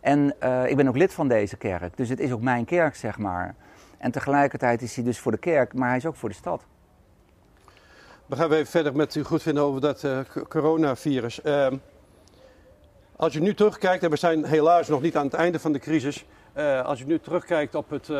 En 0.00 0.34
uh, 0.42 0.66
ik 0.66 0.76
ben 0.76 0.88
ook 0.88 0.96
lid 0.96 1.12
van 1.12 1.28
deze 1.28 1.56
kerk, 1.56 1.96
dus 1.96 2.08
het 2.08 2.20
is 2.20 2.32
ook 2.32 2.42
mijn 2.42 2.64
kerk, 2.64 2.96
zeg 2.96 3.18
maar. 3.18 3.54
En 3.98 4.10
tegelijkertijd 4.10 4.82
is 4.82 4.94
hij 4.94 5.04
dus 5.04 5.18
voor 5.18 5.32
de 5.32 5.38
kerk, 5.38 5.74
maar 5.74 5.88
hij 5.88 5.96
is 5.96 6.06
ook 6.06 6.16
voor 6.16 6.28
de 6.28 6.34
stad. 6.34 6.66
We 8.30 8.36
gaan 8.36 8.52
even 8.52 8.66
verder 8.66 8.96
met 8.96 9.14
u 9.14 9.24
goed 9.24 9.42
vinden 9.42 9.62
over 9.62 9.80
dat 9.80 10.02
uh, 10.02 10.18
coronavirus. 10.48 11.40
Uh, 11.44 11.66
als 13.16 13.32
je 13.32 13.40
nu 13.40 13.54
terugkijkt, 13.54 14.02
en 14.02 14.10
we 14.10 14.16
zijn 14.16 14.44
helaas 14.44 14.88
nog 14.88 15.02
niet 15.02 15.16
aan 15.16 15.24
het 15.24 15.34
einde 15.34 15.58
van 15.58 15.72
de 15.72 15.78
crisis. 15.78 16.24
Uh, 16.56 16.84
als 16.84 16.98
je 16.98 17.06
nu 17.06 17.20
terugkijkt 17.20 17.74
op 17.74 17.90
het 17.90 18.10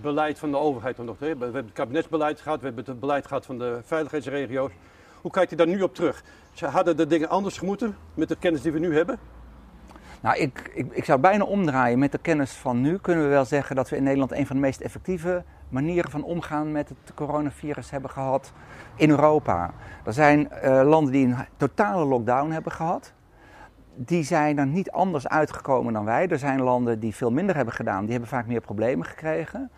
beleid 0.00 0.38
van 0.38 0.50
de 0.50 0.56
overheid. 0.56 0.98
Nog, 0.98 1.18
we 1.18 1.26
hebben 1.26 1.54
het 1.54 1.72
kabinetsbeleid 1.72 2.40
gehad, 2.40 2.60
we 2.60 2.66
hebben 2.66 2.84
het 2.84 3.00
beleid 3.00 3.26
gehad 3.26 3.46
van 3.46 3.58
de 3.58 3.80
veiligheidsregio's. 3.84 4.72
Hoe 5.20 5.30
kijkt 5.30 5.52
u 5.52 5.56
daar 5.56 5.66
nu 5.66 5.82
op 5.82 5.94
terug? 5.94 6.22
Hadden 6.60 6.96
de 6.96 7.06
dingen 7.06 7.28
anders 7.28 7.58
gemoeten 7.58 7.96
met 8.14 8.28
de 8.28 8.36
kennis 8.36 8.62
die 8.62 8.72
we 8.72 8.78
nu 8.78 8.96
hebben? 8.96 9.18
Nou, 10.20 10.36
ik, 10.36 10.70
ik, 10.74 10.86
ik 10.92 11.04
zou 11.04 11.20
bijna 11.20 11.44
omdraaien. 11.44 11.98
Met 11.98 12.12
de 12.12 12.18
kennis 12.18 12.50
van 12.50 12.80
nu 12.80 12.98
kunnen 12.98 13.24
we 13.24 13.30
wel 13.30 13.44
zeggen 13.44 13.76
dat 13.76 13.88
we 13.88 13.96
in 13.96 14.02
Nederland 14.02 14.32
een 14.32 14.46
van 14.46 14.56
de 14.56 14.62
meest 14.62 14.80
effectieve 14.80 15.44
manieren 15.70 16.10
van 16.10 16.22
omgaan 16.22 16.72
met 16.72 16.88
het 16.88 17.14
coronavirus 17.14 17.90
hebben 17.90 18.10
gehad 18.10 18.52
in 18.96 19.10
Europa. 19.10 19.70
Er 20.04 20.12
zijn 20.12 20.48
uh, 20.64 20.82
landen 20.84 21.12
die 21.12 21.26
een 21.26 21.36
totale 21.56 22.04
lockdown 22.04 22.50
hebben 22.50 22.72
gehad. 22.72 23.12
Die 23.94 24.22
zijn 24.22 24.58
er 24.58 24.66
niet 24.66 24.90
anders 24.90 25.28
uitgekomen 25.28 25.92
dan 25.92 26.04
wij. 26.04 26.28
Er 26.28 26.38
zijn 26.38 26.60
landen 26.60 27.00
die 27.00 27.14
veel 27.14 27.30
minder 27.30 27.56
hebben 27.56 27.74
gedaan. 27.74 28.02
Die 28.02 28.10
hebben 28.10 28.28
vaak 28.28 28.46
meer 28.46 28.60
problemen 28.60 29.06
gekregen. 29.06 29.70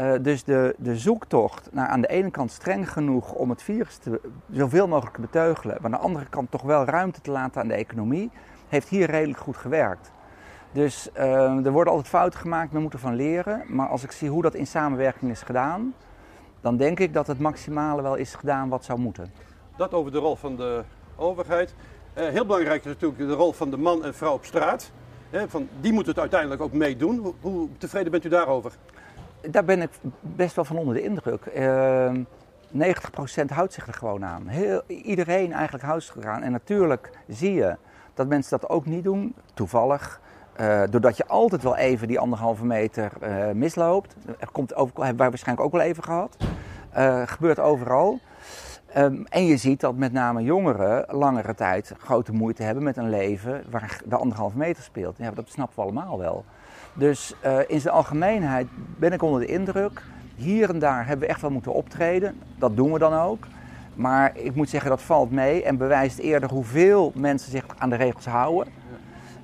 Uh, 0.00 0.12
dus 0.20 0.44
de, 0.44 0.74
de 0.78 0.96
zoektocht 0.96 1.68
naar 1.72 1.88
aan 1.88 2.00
de 2.00 2.06
ene 2.06 2.30
kant 2.30 2.50
streng 2.50 2.92
genoeg 2.92 3.32
om 3.32 3.50
het 3.50 3.62
virus 3.62 3.96
te, 3.96 4.20
zoveel 4.50 4.88
mogelijk 4.88 5.14
te 5.14 5.20
beteugelen, 5.20 5.76
maar 5.80 5.84
aan 5.84 5.98
de 5.98 6.06
andere 6.06 6.26
kant 6.28 6.50
toch 6.50 6.62
wel 6.62 6.84
ruimte 6.84 7.20
te 7.20 7.30
laten 7.30 7.60
aan 7.60 7.68
de 7.68 7.74
economie, 7.74 8.30
heeft 8.68 8.88
hier 8.88 9.10
redelijk 9.10 9.38
goed 9.38 9.56
gewerkt. 9.56 10.12
Dus 10.72 11.08
uh, 11.16 11.66
er 11.66 11.72
worden 11.72 11.92
altijd 11.92 12.10
fouten 12.10 12.40
gemaakt, 12.40 12.72
we 12.72 12.78
moeten 12.78 12.98
van 12.98 13.14
leren. 13.14 13.62
Maar 13.66 13.88
als 13.88 14.04
ik 14.04 14.12
zie 14.12 14.28
hoe 14.28 14.42
dat 14.42 14.54
in 14.54 14.66
samenwerking 14.66 15.30
is 15.30 15.42
gedaan, 15.42 15.94
dan 16.60 16.76
denk 16.76 17.00
ik 17.00 17.14
dat 17.14 17.26
het 17.26 17.38
maximale 17.38 18.02
wel 18.02 18.14
is 18.14 18.34
gedaan 18.34 18.68
wat 18.68 18.84
zou 18.84 18.98
moeten. 18.98 19.32
Dat 19.76 19.94
over 19.94 20.12
de 20.12 20.18
rol 20.18 20.36
van 20.36 20.56
de 20.56 20.82
overheid. 21.16 21.74
Uh, 22.18 22.28
heel 22.28 22.46
belangrijk 22.46 22.80
is 22.80 22.86
natuurlijk 22.86 23.18
de 23.18 23.32
rol 23.34 23.52
van 23.52 23.70
de 23.70 23.76
man 23.76 24.04
en 24.04 24.14
vrouw 24.14 24.32
op 24.32 24.44
straat. 24.44 24.90
He, 25.30 25.48
van, 25.48 25.68
die 25.80 25.92
moet 25.92 26.06
het 26.06 26.18
uiteindelijk 26.18 26.62
ook 26.62 26.72
meedoen. 26.72 27.18
Hoe, 27.18 27.34
hoe 27.40 27.68
tevreden 27.78 28.10
bent 28.10 28.24
u 28.24 28.28
daarover? 28.28 28.72
Daar 29.50 29.64
ben 29.64 29.82
ik 29.82 29.90
best 30.20 30.56
wel 30.56 30.64
van 30.64 30.76
onder 30.76 30.94
de 30.94 31.02
indruk. 31.02 31.46
Uh, 31.56 32.14
90% 32.72 33.44
houdt 33.46 33.72
zich 33.72 33.86
er 33.86 33.94
gewoon 33.94 34.24
aan. 34.24 34.46
Heel, 34.46 34.82
iedereen 34.86 35.52
eigenlijk 35.52 35.84
houdt 35.84 36.04
zich 36.04 36.16
eraan. 36.16 36.42
En 36.42 36.52
natuurlijk 36.52 37.10
zie 37.28 37.52
je 37.52 37.76
dat 38.14 38.26
mensen 38.26 38.58
dat 38.60 38.70
ook 38.70 38.86
niet 38.86 39.04
doen, 39.04 39.34
toevallig. 39.54 40.20
Uh, 40.60 40.82
doordat 40.90 41.16
je 41.16 41.26
altijd 41.26 41.62
wel 41.62 41.76
even 41.76 42.08
die 42.08 42.18
anderhalve 42.18 42.64
meter 42.64 43.12
uh, 43.22 43.50
misloopt. 43.50 44.14
Er 44.38 44.50
komt 44.52 44.74
over, 44.74 44.94
hebben 44.94 45.16
wij 45.16 45.28
waarschijnlijk 45.28 45.66
ook 45.66 45.72
wel 45.72 45.82
even 45.82 46.02
gehad. 46.02 46.36
Uh, 46.98 47.22
gebeurt 47.26 47.58
overal. 47.58 48.18
Um, 48.96 49.26
en 49.28 49.46
je 49.46 49.56
ziet 49.56 49.80
dat 49.80 49.96
met 49.96 50.12
name 50.12 50.42
jongeren 50.42 51.04
langere 51.08 51.54
tijd 51.54 51.94
grote 51.98 52.32
moeite 52.32 52.62
hebben 52.62 52.82
met 52.82 52.96
een 52.96 53.10
leven 53.10 53.64
waar 53.70 54.00
de 54.04 54.16
anderhalve 54.16 54.56
meter 54.56 54.82
speelt. 54.82 55.16
Ja, 55.18 55.30
dat 55.30 55.48
snappen 55.48 55.76
we 55.76 55.82
allemaal 55.82 56.18
wel. 56.18 56.44
Dus 56.94 57.34
in 57.66 57.80
zijn 57.80 57.94
algemeenheid 57.94 58.66
ben 58.98 59.12
ik 59.12 59.22
onder 59.22 59.40
de 59.40 59.46
indruk. 59.46 60.02
Hier 60.34 60.70
en 60.70 60.78
daar 60.78 61.06
hebben 61.06 61.26
we 61.26 61.32
echt 61.32 61.40
wel 61.40 61.50
moeten 61.50 61.72
optreden. 61.72 62.40
Dat 62.58 62.76
doen 62.76 62.92
we 62.92 62.98
dan 62.98 63.14
ook. 63.14 63.46
Maar 63.94 64.36
ik 64.36 64.54
moet 64.54 64.68
zeggen, 64.68 64.90
dat 64.90 65.02
valt 65.02 65.30
mee 65.30 65.62
en 65.62 65.76
bewijst 65.76 66.18
eerder 66.18 66.50
hoeveel 66.50 67.12
mensen 67.14 67.50
zich 67.50 67.64
aan 67.78 67.90
de 67.90 67.96
regels 67.96 68.26
houden. 68.26 68.72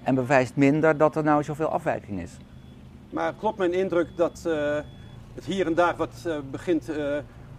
En 0.09 0.15
bewijst 0.15 0.57
minder 0.57 0.97
dat 0.97 1.17
er 1.17 1.23
nou 1.23 1.43
zoveel 1.43 1.69
afwijking 1.69 2.21
is. 2.21 2.31
Maar 3.11 3.35
klopt 3.35 3.59
mijn 3.59 3.73
indruk 3.73 4.09
dat 4.17 4.45
uh, 4.47 4.77
het 5.35 5.45
hier 5.45 5.67
en 5.67 5.75
daar 5.75 5.97
wat 5.97 6.25
uh, 6.27 6.37
begint 6.51 6.91
uh, 6.91 7.17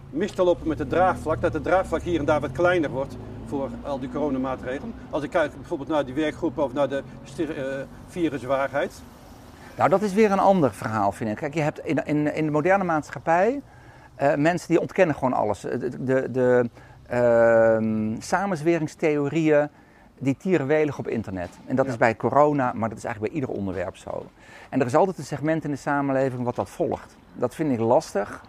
mis 0.10 0.32
te 0.32 0.44
lopen 0.44 0.68
met 0.68 0.80
het 0.80 0.90
draagvlak? 0.90 1.42
Dat 1.42 1.54
het 1.54 1.64
draagvlak 1.64 2.02
hier 2.02 2.20
en 2.20 2.26
daar 2.26 2.40
wat 2.40 2.52
kleiner 2.52 2.90
wordt 2.90 3.18
voor 3.46 3.70
al 3.84 4.00
die 4.00 4.10
coronamaatregelen? 4.10 4.94
Als 5.10 5.24
ik 5.24 5.30
kijk 5.30 5.56
bijvoorbeeld 5.56 5.90
naar 5.90 6.06
die 6.06 6.14
werkgroep 6.14 6.58
of 6.58 6.74
naar 6.74 6.90
de 6.90 7.04
viruswaarheid. 8.08 9.02
Nou, 9.78 9.90
dat 9.90 10.02
is 10.02 10.14
weer 10.14 10.32
een 10.32 10.40
ander 10.40 10.74
verhaal, 10.74 11.12
vind 11.12 11.30
ik. 11.30 11.36
Kijk, 11.36 11.54
je 11.54 11.62
hebt 11.62 11.80
in, 11.86 12.06
in, 12.06 12.34
in 12.34 12.46
de 12.46 12.52
moderne 12.52 12.84
maatschappij 12.84 13.62
mensen 14.36 14.68
die 14.68 14.82
ontkennen 14.82 15.16
gewoon 15.16 15.34
alles. 15.34 15.62
De, 15.62 16.04
de, 16.04 16.32
de 16.32 16.70
samenzweringstheorieën 18.20 19.70
die 20.20 20.38
tieren 20.38 20.68
welig 20.68 21.00
op 21.00 21.08
internet. 21.08 21.50
En 21.66 21.76
dat 21.76 21.88
is 21.88 21.98
bij 21.98 22.16
corona, 22.16 22.74
maar 22.76 22.90
dat 22.90 22.98
is 22.98 23.04
eigenlijk 23.04 23.34
bij 23.34 23.42
ieder 23.42 23.58
onderwerp 23.58 23.98
zo. 23.98 24.26
En 24.70 24.80
er 24.80 24.86
is 24.86 24.96
altijd 24.96 25.18
een 25.18 25.24
segment 25.24 25.64
in 25.64 25.70
de 25.70 25.76
samenleving 25.76 26.44
wat 26.44 26.56
dat 26.56 26.70
volgt. 26.70 27.16
Dat 27.34 27.56
vind 27.56 27.72
ik 27.72 27.80
lastig. 27.80 28.44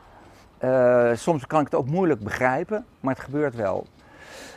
Uh, 0.65 1.11
soms 1.15 1.47
kan 1.47 1.61
ik 1.61 1.67
het 1.67 1.75
ook 1.75 1.87
moeilijk 1.87 2.21
begrijpen, 2.21 2.85
maar 3.01 3.15
het 3.15 3.25
gebeurt 3.25 3.55
wel. 3.55 3.87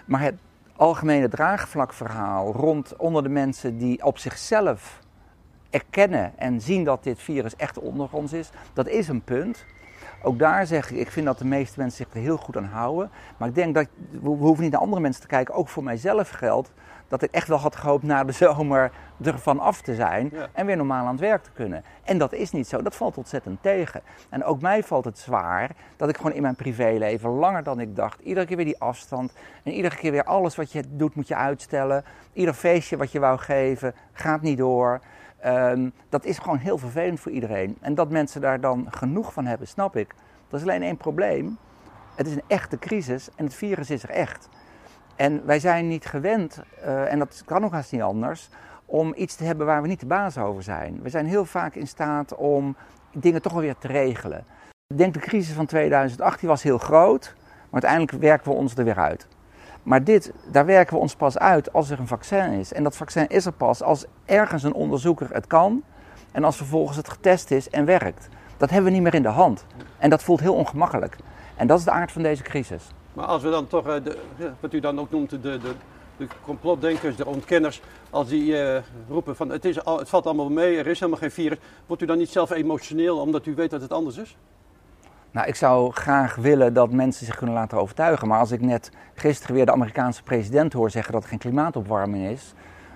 Maar 0.05 0.21
het 0.21 0.35
algemene 0.75 1.29
draagvlakverhaal 1.29 2.51
rond 2.51 2.95
onder 2.95 3.23
de 3.23 3.29
mensen 3.29 3.77
die 3.77 4.05
op 4.05 4.17
zichzelf 4.17 5.01
erkennen 5.69 6.33
en 6.35 6.61
zien 6.61 6.83
dat 6.83 7.03
dit 7.03 7.19
virus 7.19 7.55
echt 7.55 7.79
onder 7.79 8.07
ons 8.11 8.33
is, 8.33 8.49
dat 8.73 8.87
is 8.87 9.07
een 9.07 9.21
punt. 9.21 9.65
Ook 10.21 10.39
daar 10.39 10.65
zeg 10.65 10.91
ik, 10.91 10.97
ik 10.97 11.11
vind 11.11 11.25
dat 11.25 11.37
de 11.37 11.45
meeste 11.45 11.79
mensen 11.79 12.05
zich 12.05 12.13
er 12.15 12.21
heel 12.21 12.37
goed 12.37 12.57
aan 12.57 12.65
houden. 12.65 13.09
Maar 13.37 13.47
ik 13.47 13.55
denk 13.55 13.75
dat, 13.75 13.87
we 14.21 14.29
hoeven 14.29 14.63
niet 14.63 14.71
naar 14.71 14.81
andere 14.81 15.01
mensen 15.01 15.21
te 15.21 15.27
kijken, 15.27 15.53
ook 15.53 15.69
voor 15.69 15.83
mijzelf 15.83 16.29
geldt 16.29 16.71
dat 17.07 17.21
ik 17.21 17.31
echt 17.31 17.47
wel 17.47 17.57
had 17.57 17.75
gehoopt 17.75 18.03
na 18.03 18.23
de 18.23 18.31
zomer 18.45 18.91
ervan 19.23 19.59
af 19.59 19.81
te 19.81 19.95
zijn 19.95 20.29
ja. 20.33 20.47
en 20.51 20.65
weer 20.65 20.77
normaal 20.77 21.05
aan 21.05 21.11
het 21.11 21.19
werk 21.19 21.43
te 21.43 21.51
kunnen. 21.53 21.83
En 22.03 22.17
dat 22.17 22.33
is 22.33 22.51
niet 22.51 22.67
zo, 22.67 22.81
dat 22.81 22.95
valt 22.95 23.17
ontzettend 23.17 23.61
tegen. 23.61 24.01
En 24.29 24.43
ook 24.43 24.61
mij 24.61 24.83
valt 24.83 25.05
het 25.05 25.19
zwaar 25.19 25.69
dat 25.97 26.09
ik 26.09 26.17
gewoon 26.17 26.33
in 26.33 26.41
mijn 26.41 26.55
privéleven 26.55 27.29
langer 27.29 27.63
dan 27.63 27.79
ik 27.79 27.95
dacht, 27.95 28.19
iedere 28.19 28.45
keer 28.45 28.55
weer 28.55 28.65
die 28.65 28.79
afstand 28.79 29.33
en 29.63 29.71
iedere 29.71 29.95
keer 29.95 30.11
weer 30.11 30.23
alles 30.23 30.55
wat 30.55 30.71
je 30.71 30.83
doet 30.89 31.15
moet 31.15 31.27
je 31.27 31.35
uitstellen. 31.35 32.03
Ieder 32.33 32.53
feestje 32.53 32.97
wat 32.97 33.11
je 33.11 33.19
wou 33.19 33.39
geven 33.39 33.95
gaat 34.11 34.41
niet 34.41 34.57
door. 34.57 35.01
Um, 35.45 35.93
dat 36.09 36.25
is 36.25 36.37
gewoon 36.37 36.57
heel 36.57 36.77
vervelend 36.77 37.19
voor 37.19 37.31
iedereen. 37.31 37.77
En 37.81 37.95
dat 37.95 38.09
mensen 38.09 38.41
daar 38.41 38.59
dan 38.59 38.87
genoeg 38.89 39.33
van 39.33 39.45
hebben, 39.45 39.67
snap 39.67 39.95
ik. 39.95 40.15
Dat 40.47 40.59
is 40.59 40.67
alleen 40.67 40.83
één 40.83 40.97
probleem. 40.97 41.57
Het 42.15 42.27
is 42.27 42.33
een 42.33 42.43
echte 42.47 42.79
crisis 42.79 43.29
en 43.35 43.45
het 43.45 43.53
virus 43.53 43.89
is 43.89 44.03
er 44.03 44.09
echt. 44.09 44.49
En 45.15 45.45
wij 45.45 45.59
zijn 45.59 45.87
niet 45.87 46.05
gewend, 46.05 46.61
uh, 46.85 47.11
en 47.11 47.19
dat 47.19 47.41
kan 47.45 47.65
ook 47.65 47.71
haast 47.71 47.91
niet 47.91 48.01
anders, 48.01 48.49
om 48.85 49.13
iets 49.15 49.35
te 49.35 49.43
hebben 49.43 49.65
waar 49.65 49.81
we 49.81 49.87
niet 49.87 49.99
de 49.99 50.05
baas 50.05 50.37
over 50.37 50.63
zijn. 50.63 50.99
We 51.01 51.09
zijn 51.09 51.25
heel 51.25 51.45
vaak 51.45 51.75
in 51.75 51.87
staat 51.87 52.35
om 52.35 52.75
dingen 53.11 53.41
toch 53.41 53.53
wel 53.53 53.61
weer 53.61 53.77
te 53.77 53.87
regelen. 53.87 54.45
Ik 54.87 54.97
denk 54.97 55.13
de 55.13 55.19
crisis 55.19 55.55
van 55.55 55.65
2008 55.65 56.39
die 56.39 56.49
was 56.49 56.63
heel 56.63 56.77
groot, 56.77 57.33
maar 57.69 57.81
uiteindelijk 57.81 58.23
werken 58.23 58.51
we 58.51 58.57
ons 58.57 58.75
er 58.75 58.83
weer 58.83 58.99
uit. 58.99 59.27
Maar 59.83 60.03
dit, 60.03 60.33
daar 60.51 60.65
werken 60.65 60.93
we 60.93 61.01
ons 61.01 61.15
pas 61.15 61.37
uit 61.37 61.73
als 61.73 61.89
er 61.89 61.99
een 61.99 62.07
vaccin 62.07 62.51
is. 62.51 62.73
En 62.73 62.83
dat 62.83 62.97
vaccin 62.97 63.27
is 63.27 63.45
er 63.45 63.51
pas 63.51 63.81
als 63.81 64.05
ergens 64.25 64.63
een 64.63 64.73
onderzoeker 64.73 65.29
het 65.31 65.47
kan 65.47 65.83
en 66.31 66.43
als 66.43 66.57
vervolgens 66.57 66.97
het 66.97 67.09
getest 67.09 67.51
is 67.51 67.69
en 67.69 67.85
werkt. 67.85 68.27
Dat 68.57 68.69
hebben 68.69 68.89
we 68.89 68.95
niet 68.95 69.03
meer 69.03 69.13
in 69.13 69.21
de 69.21 69.27
hand. 69.27 69.65
En 69.97 70.09
dat 70.09 70.23
voelt 70.23 70.39
heel 70.39 70.55
ongemakkelijk. 70.55 71.15
En 71.55 71.67
dat 71.67 71.79
is 71.79 71.85
de 71.85 71.91
aard 71.91 72.11
van 72.11 72.23
deze 72.23 72.43
crisis. 72.43 72.91
Maar 73.13 73.25
als 73.25 73.43
we 73.43 73.49
dan 73.49 73.67
toch, 73.67 73.87
uh, 73.87 73.93
de, 74.03 74.51
wat 74.59 74.73
u 74.73 74.79
dan 74.79 74.99
ook 74.99 75.11
noemt, 75.11 75.29
de, 75.29 75.39
de, 75.41 75.59
de 76.17 76.27
complotdenkers, 76.45 77.15
de 77.15 77.25
ontkenners, 77.25 77.81
als 78.09 78.27
die 78.27 78.45
uh, 78.45 78.77
roepen 79.09 79.35
van 79.35 79.49
het, 79.49 79.65
is 79.65 79.83
al, 79.83 79.97
het 79.97 80.09
valt 80.09 80.25
allemaal 80.25 80.49
mee, 80.49 80.77
er 80.77 80.87
is 80.87 80.99
helemaal 80.99 81.21
geen 81.21 81.31
virus, 81.31 81.57
wordt 81.85 82.01
u 82.01 82.05
dan 82.05 82.17
niet 82.17 82.29
zelf 82.29 82.51
emotioneel 82.51 83.17
omdat 83.17 83.45
u 83.45 83.55
weet 83.55 83.69
dat 83.69 83.81
het 83.81 83.91
anders 83.91 84.17
is? 84.17 84.37
Nou, 85.33 85.47
ik 85.47 85.55
zou 85.55 85.91
graag 85.91 86.35
willen 86.35 86.73
dat 86.73 86.91
mensen 86.91 87.25
zich 87.25 87.35
kunnen 87.35 87.55
laten 87.55 87.77
overtuigen. 87.77 88.27
Maar 88.27 88.39
als 88.39 88.51
ik 88.51 88.61
net 88.61 88.91
gisteren 89.13 89.55
weer 89.55 89.65
de 89.65 89.71
Amerikaanse 89.71 90.23
president 90.23 90.73
hoor 90.73 90.89
zeggen 90.89 91.13
dat 91.13 91.23
er 91.23 91.29
geen 91.29 91.39
klimaatopwarming 91.39 92.27
is, 92.27 92.53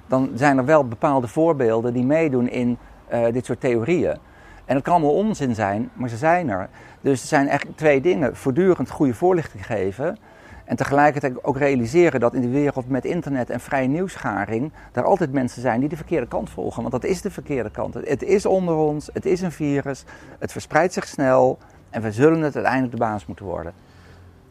dan 0.08 0.32
zijn 0.36 0.58
er 0.58 0.66
wel 0.66 0.88
bepaalde 0.88 1.28
voorbeelden 1.28 1.94
die 1.94 2.06
meedoen 2.06 2.50
in 2.50 2.78
uh, 3.14 3.26
dit 3.32 3.46
soort 3.46 3.60
theorieën. 3.60 4.18
En 4.66 4.76
het 4.76 4.84
kan 4.84 4.94
allemaal 4.94 5.14
onzin 5.14 5.56
zijn, 5.56 5.90
maar 5.94 6.10
ze 6.10 6.18
zijn 6.18 6.50
er. 6.50 6.70
Dus 7.08 7.22
er 7.22 7.28
zijn 7.28 7.48
echt 7.48 7.66
twee 7.76 8.02
dingen. 8.02 8.36
Voortdurend 8.36 8.90
goede 8.90 9.14
voorlichting 9.14 9.66
geven. 9.66 10.18
En 10.66 10.76
tegelijkertijd 10.76 11.44
ook 11.44 11.58
realiseren 11.58 12.20
dat 12.20 12.34
in 12.34 12.42
de 12.42 12.50
wereld 12.50 12.90
met 12.90 13.06
internet 13.06 13.50
en 13.50 13.60
vrije 13.60 13.88
nieuwsgaring 13.88 14.72
er 14.92 15.04
altijd 15.04 15.32
mensen 15.32 15.62
zijn 15.62 15.80
die 15.80 15.90
de 15.90 15.96
verkeerde 15.96 16.28
kant 16.28 16.50
volgen. 16.50 16.82
Want 16.82 16.94
dat 16.94 17.04
is 17.04 17.22
de 17.22 17.32
verkeerde 17.32 17.70
kant. 17.70 17.94
Het 17.94 18.24
is 18.24 18.46
onder 18.46 18.76
ons, 18.76 19.10
het 19.14 19.26
is 19.26 19.42
een 19.42 19.52
virus, 19.52 20.04
het 20.40 20.52
verspreidt 20.52 20.94
zich 20.94 21.08
snel 21.08 21.58
en 21.90 22.02
we 22.02 22.12
zullen 22.12 22.42
het 22.42 22.56
uiteindelijk 22.56 22.94
de 22.94 23.00
baas 23.00 23.26
moeten 23.26 23.46
worden. 23.46 23.74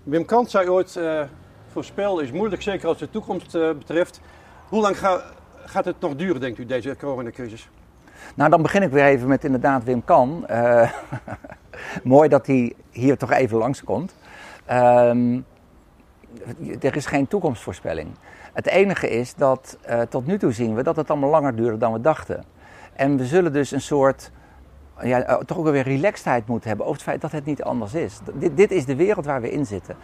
Wim 0.03 0.25
Kant 0.25 0.51
zei 0.51 0.69
ooit: 0.69 0.95
uh, 0.99 1.23
voorspel 1.73 2.21
is 2.21 2.33
moeilijk, 2.33 2.63
zeker 2.63 2.89
als 2.89 2.99
de 2.99 3.11
toekomst 3.11 3.55
uh, 3.55 3.73
betreft. 3.73 4.21
Hoe 4.69 4.81
lang 4.81 4.99
ga, 4.99 5.23
gaat 5.65 5.85
het 5.85 6.01
nog 6.01 6.17
duren, 6.17 6.41
denkt 6.41 6.59
u, 6.59 6.67
deze 6.67 6.97
coronacrisis? 6.99 7.69
Nou, 8.35 8.51
dan 8.51 8.63
begin 8.63 8.83
ik 8.83 8.91
weer 8.91 9.05
even 9.05 9.29
met 9.29 9.45
inderdaad 9.45 9.85
Wim 9.85 10.05
Kan. 10.05 10.47
Uh, 10.51 10.93
mooi 12.03 12.29
dat 12.29 12.47
hij 12.47 12.73
hier 12.91 13.17
toch 13.17 13.33
even 13.33 13.59
langskomt. 13.59 14.15
Um, 14.71 15.45
er 16.81 16.97
is 16.97 17.07
geen 17.07 17.27
toekomstvoorspelling. 17.27 18.09
Het 18.53 18.67
enige 18.67 19.09
is 19.09 19.35
dat 19.35 19.79
uh, 19.89 20.01
tot 20.01 20.27
nu 20.27 20.39
toe 20.39 20.53
zien 20.53 20.75
we 20.75 20.83
dat 20.83 20.97
het 20.97 21.11
allemaal 21.11 21.31
langer 21.31 21.57
duurde 21.57 21.79
dan 21.79 21.93
we 21.93 22.01
dachten. 22.01 22.45
En 22.93 23.17
we 23.17 23.25
zullen 23.25 23.53
dus 23.53 23.71
een 23.71 23.81
soort, 23.81 24.31
ja, 25.03 25.31
uh, 25.31 25.37
toch 25.37 25.59
ook 25.59 25.71
weer 25.71 25.83
relaxedheid 25.83 26.47
moeten 26.47 26.69
hebben 26.69 26.87
over 26.87 26.99
het 26.99 27.09
feit 27.09 27.21
dat 27.21 27.33
het 27.33 27.45
niet 27.45 27.63
anders 27.63 27.95
is. 27.95 28.19
Dit, 28.35 28.57
dit, 28.57 28.71
is 28.71 28.85
de 28.85 28.97
wereld 28.97 29.25
waar 29.25 29.41
we 29.41 29.51
in 29.51 29.67
zitten. 29.67 29.97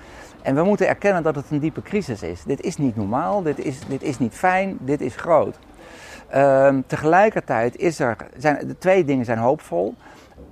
En 0.42 0.54
we 0.54 0.62
moeten 0.62 0.88
erkennen 0.88 1.22
dat 1.22 1.34
het 1.34 1.50
een 1.50 1.58
diepe 1.58 1.82
crisis 1.82 2.22
is. 2.22 2.42
Dit 2.44 2.60
is 2.60 2.76
niet 2.76 2.96
normaal, 2.96 3.42
dit 3.42 3.58
is, 3.58 3.78
dit 3.88 4.02
is 4.02 4.18
niet 4.18 4.34
fijn, 4.34 4.76
dit 4.80 5.00
is 5.00 5.16
groot. 5.16 5.58
Uh, 6.34 6.74
tegelijkertijd 6.86 7.76
is 7.76 7.98
er, 7.98 8.16
zijn, 8.36 8.66
de 8.66 8.78
twee 8.78 9.04
dingen 9.04 9.24
zijn 9.24 9.38
hoopvol. 9.38 9.94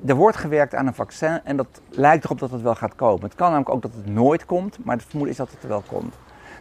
Er 0.07 0.15
wordt 0.15 0.37
gewerkt 0.37 0.75
aan 0.75 0.87
een 0.87 0.95
vaccin 0.95 1.41
en 1.45 1.57
dat 1.57 1.81
lijkt 1.91 2.25
erop 2.25 2.39
dat 2.39 2.51
het 2.51 2.63
wel 2.63 2.75
gaat 2.75 2.95
komen. 2.95 3.23
Het 3.25 3.35
kan 3.35 3.47
namelijk 3.47 3.75
ook 3.75 3.83
dat 3.83 3.95
het 3.95 4.07
nooit 4.07 4.45
komt, 4.47 4.79
maar 4.85 4.97
het 4.97 5.05
vermoeden 5.05 5.31
is 5.33 5.39
dat 5.39 5.51
het 5.51 5.63
er 5.63 5.69
wel 5.69 5.83
komt. 5.89 6.15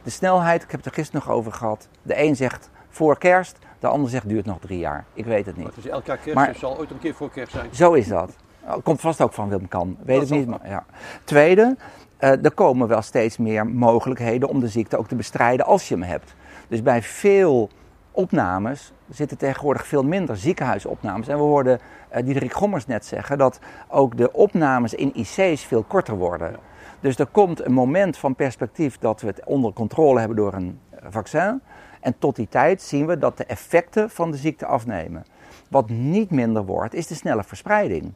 De 0.03 0.09
snelheid, 0.09 0.63
ik 0.63 0.71
heb 0.71 0.79
het 0.79 0.89
er 0.89 0.93
gisteren 0.95 1.21
nog 1.25 1.35
over 1.35 1.51
gehad. 1.51 1.87
De 2.01 2.23
een 2.23 2.35
zegt 2.35 2.69
voor 2.89 3.17
kerst, 3.17 3.57
De 3.79 3.87
ander 3.87 4.09
zegt 4.09 4.29
duurt 4.29 4.45
nog 4.45 4.59
drie 4.59 4.79
jaar. 4.79 5.05
Ik 5.13 5.25
weet 5.25 5.45
het 5.45 5.55
niet. 5.55 5.65
Maar 5.65 5.73
het 5.75 5.85
is 5.85 5.91
elk 5.91 6.05
jaar 6.05 6.17
kerst, 6.17 6.35
Maar- 6.35 6.45
dus 6.47 6.55
het 6.55 6.65
zal 6.65 6.77
ooit 6.79 6.91
een 6.91 6.99
keer 6.99 7.13
voor 7.13 7.29
kerst 7.29 7.51
zijn. 7.51 7.67
Zo 7.71 7.93
is 7.93 8.07
dat. 8.07 8.35
Oh, 8.65 8.73
Komt 8.83 8.99
vast 9.01 9.21
ook 9.21 9.33
van 9.33 9.49
Willem 9.49 9.67
Kan. 9.67 9.97
Weet 10.03 10.19
Dat 10.19 10.27
zal 10.27 10.37
niet. 10.37 10.47
Maar, 10.47 10.59
ja. 10.69 10.85
Tweede, 11.23 11.75
eh, 12.17 12.45
er 12.45 12.51
komen 12.51 12.87
wel 12.87 13.01
steeds 13.01 13.37
meer 13.37 13.67
mogelijkheden 13.67 14.49
om 14.49 14.59
de 14.59 14.67
ziekte 14.67 14.97
ook 14.97 15.07
te 15.07 15.15
bestrijden 15.15 15.65
als 15.65 15.87
je 15.87 15.93
hem 15.93 16.03
hebt. 16.03 16.35
Dus 16.67 16.81
bij 16.81 17.01
veel 17.01 17.69
opnames 18.11 18.93
zitten 19.09 19.37
tegenwoordig 19.37 19.87
veel 19.87 20.03
minder 20.03 20.37
ziekenhuisopnames. 20.37 21.27
En 21.27 21.37
we 21.37 21.43
hoorden 21.43 21.79
eh 22.09 22.23
Diederik 22.23 22.53
Gommers 22.53 22.85
net 22.85 23.05
zeggen 23.05 23.37
dat 23.37 23.59
ook 23.87 24.17
de 24.17 24.31
opnames 24.31 24.93
in 24.93 25.11
IC's 25.13 25.63
veel 25.63 25.83
korter 25.83 26.15
worden. 26.15 26.55
Dus 26.99 27.17
er 27.17 27.25
komt 27.25 27.65
een 27.65 27.73
moment 27.73 28.17
van 28.17 28.35
perspectief 28.35 28.97
dat 28.97 29.21
we 29.21 29.27
het 29.27 29.45
onder 29.45 29.73
controle 29.73 30.19
hebben 30.19 30.37
door 30.37 30.53
een 30.53 30.79
vaccin. 31.09 31.61
En 32.01 32.15
tot 32.19 32.35
die 32.35 32.47
tijd 32.47 32.81
zien 32.81 33.05
we 33.05 33.17
dat 33.17 33.37
de 33.37 33.45
effecten 33.45 34.09
van 34.09 34.31
de 34.31 34.37
ziekte 34.37 34.65
afnemen. 34.65 35.25
Wat 35.69 35.89
niet 35.89 36.31
minder 36.31 36.65
wordt, 36.65 36.93
is 36.93 37.07
de 37.07 37.15
snelle 37.15 37.43
verspreiding. 37.43 38.13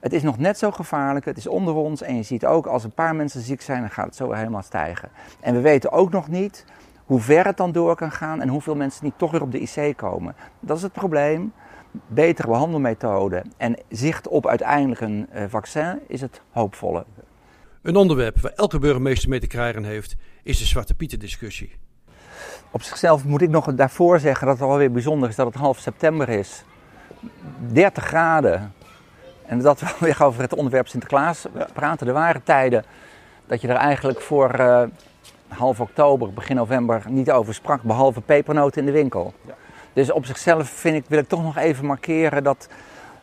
Het 0.00 0.12
is 0.12 0.22
nog 0.22 0.38
net 0.38 0.58
zo 0.58 0.70
gevaarlijk, 0.70 1.24
het 1.24 1.36
is 1.36 1.46
onder 1.46 1.74
ons 1.74 2.02
en 2.02 2.16
je 2.16 2.22
ziet 2.22 2.46
ook 2.46 2.66
als 2.66 2.84
een 2.84 2.92
paar 2.92 3.14
mensen 3.14 3.40
ziek 3.40 3.60
zijn, 3.60 3.80
dan 3.80 3.90
gaat 3.90 4.06
het 4.06 4.16
zo 4.16 4.32
helemaal 4.32 4.62
stijgen. 4.62 5.08
En 5.40 5.54
we 5.54 5.60
weten 5.60 5.92
ook 5.92 6.10
nog 6.10 6.28
niet 6.28 6.64
hoe 7.08 7.20
ver 7.20 7.44
het 7.46 7.56
dan 7.56 7.72
door 7.72 7.96
kan 7.96 8.12
gaan 8.12 8.40
en 8.40 8.48
hoeveel 8.48 8.74
mensen 8.74 9.04
niet 9.04 9.18
toch 9.18 9.30
weer 9.30 9.42
op 9.42 9.52
de 9.52 9.60
IC 9.60 9.96
komen. 9.96 10.34
Dat 10.60 10.76
is 10.76 10.82
het 10.82 10.92
probleem. 10.92 11.52
Betere 12.06 12.48
behandelmethoden 12.48 13.52
en 13.56 13.76
zicht 13.88 14.28
op 14.28 14.46
uiteindelijk 14.46 15.00
een 15.00 15.26
eh, 15.30 15.44
vaccin 15.48 16.00
is 16.06 16.20
het 16.20 16.40
hoopvolle. 16.50 17.04
Een 17.82 17.96
onderwerp 17.96 18.40
waar 18.40 18.52
elke 18.52 18.78
burgemeester 18.78 19.28
mee 19.28 19.40
te 19.40 19.46
krijgen 19.46 19.84
heeft, 19.84 20.16
is 20.42 20.58
de 20.58 20.64
Zwarte 20.64 20.94
Pieten 20.94 21.18
discussie. 21.18 21.72
Op 22.70 22.82
zichzelf 22.82 23.24
moet 23.24 23.42
ik 23.42 23.50
nog 23.50 23.74
daarvoor 23.74 24.18
zeggen 24.18 24.46
dat 24.46 24.58
het 24.58 24.68
alweer 24.68 24.92
bijzonder 24.92 25.28
is 25.28 25.36
dat 25.36 25.46
het 25.46 25.54
half 25.54 25.78
september 25.78 26.28
is. 26.28 26.64
30 27.72 28.04
graden. 28.04 28.72
En 29.46 29.60
dat 29.60 29.80
we 29.80 29.94
weer 30.06 30.22
over 30.22 30.42
het 30.42 30.54
onderwerp 30.54 30.88
Sinterklaas 30.88 31.46
praten. 31.72 32.06
Er 32.06 32.12
waren 32.12 32.42
tijden 32.42 32.84
dat 33.46 33.60
je 33.60 33.68
er 33.68 33.76
eigenlijk 33.76 34.20
voor 34.20 34.50
eh, 34.50 34.82
half 35.48 35.80
oktober, 35.80 36.32
begin 36.32 36.56
november 36.56 37.02
niet 37.08 37.30
over 37.30 37.54
sprak, 37.54 37.82
behalve 37.82 38.20
pepernoten 38.20 38.80
in 38.80 38.86
de 38.86 38.92
winkel. 38.92 39.32
Ja. 39.46 39.54
Dus 39.92 40.12
op 40.12 40.26
zichzelf 40.26 40.68
vind 40.68 40.96
ik, 40.96 41.04
wil 41.08 41.18
ik 41.18 41.28
toch 41.28 41.42
nog 41.42 41.56
even 41.56 41.86
markeren 41.86 42.42
dat, 42.42 42.68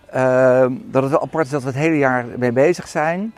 eh, 0.05 0.65
dat 0.69 1.01
het 1.03 1.11
wel 1.11 1.21
apart 1.21 1.45
is 1.45 1.51
dat 1.51 1.61
we 1.61 1.67
het 1.67 1.77
hele 1.77 1.97
jaar 1.97 2.25
mee 2.37 2.51
bezig 2.51 2.87
zijn. 2.87 3.33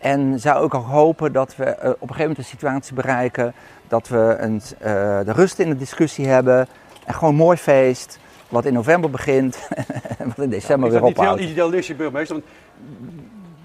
En 0.00 0.40
zou 0.40 0.62
ook 0.62 0.74
al 0.74 0.82
hopen 0.84 1.32
dat 1.32 1.56
we 1.56 1.64
eh, 1.64 1.90
op 1.90 1.94
een 1.94 1.98
gegeven 2.00 2.20
moment 2.20 2.38
een 2.38 2.44
situatie 2.44 2.94
bereiken 2.94 3.54
dat 3.88 4.08
we 4.08 4.36
een, 4.38 4.60
eh, 4.78 5.20
de 5.24 5.32
rust 5.32 5.58
in 5.58 5.68
de 5.68 5.76
discussie 5.76 6.26
hebben. 6.26 6.68
En 7.06 7.14
gewoon 7.14 7.30
een 7.30 7.36
mooi 7.36 7.56
feest, 7.56 8.18
wat 8.48 8.64
in 8.64 8.72
november 8.72 9.10
begint 9.10 9.68
en 10.18 10.26
wat 10.26 10.38
in 10.38 10.50
december 10.50 10.86
is 10.86 10.92
weer 10.92 11.00
dat 11.00 11.08
niet 11.10 11.20
heel 11.20 11.30
ophoudt. 11.30 11.50
idealistisch, 11.50 11.96
burgemeester? 11.96 12.36
Want 12.36 12.48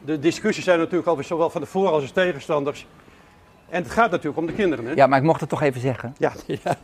de 0.06 0.20
discussies 0.20 0.64
zijn 0.64 0.80
natuurlijk 0.80 1.08
alweer 1.08 1.24
zowel 1.24 1.50
van 1.50 1.62
de 1.62 1.68
voor- 1.68 1.90
als 1.90 2.06
de 2.08 2.12
tegenstanders. 2.12 2.88
En 3.70 3.84
het 3.84 3.92
gaat 3.92 4.12
natuurlijk 4.12 4.38
om 4.38 4.46
de 4.46 4.54
kinderen, 4.54 4.86
hè? 4.86 4.92
Ja, 4.92 5.08
maar 5.08 5.18
ik 5.20 5.24
mocht 5.26 5.40
het 5.40 5.50
toch 5.50 5.62
even 5.62 5.82
zeggen. 5.82 6.16
Ja, 6.18 6.32
ja, 6.64 6.76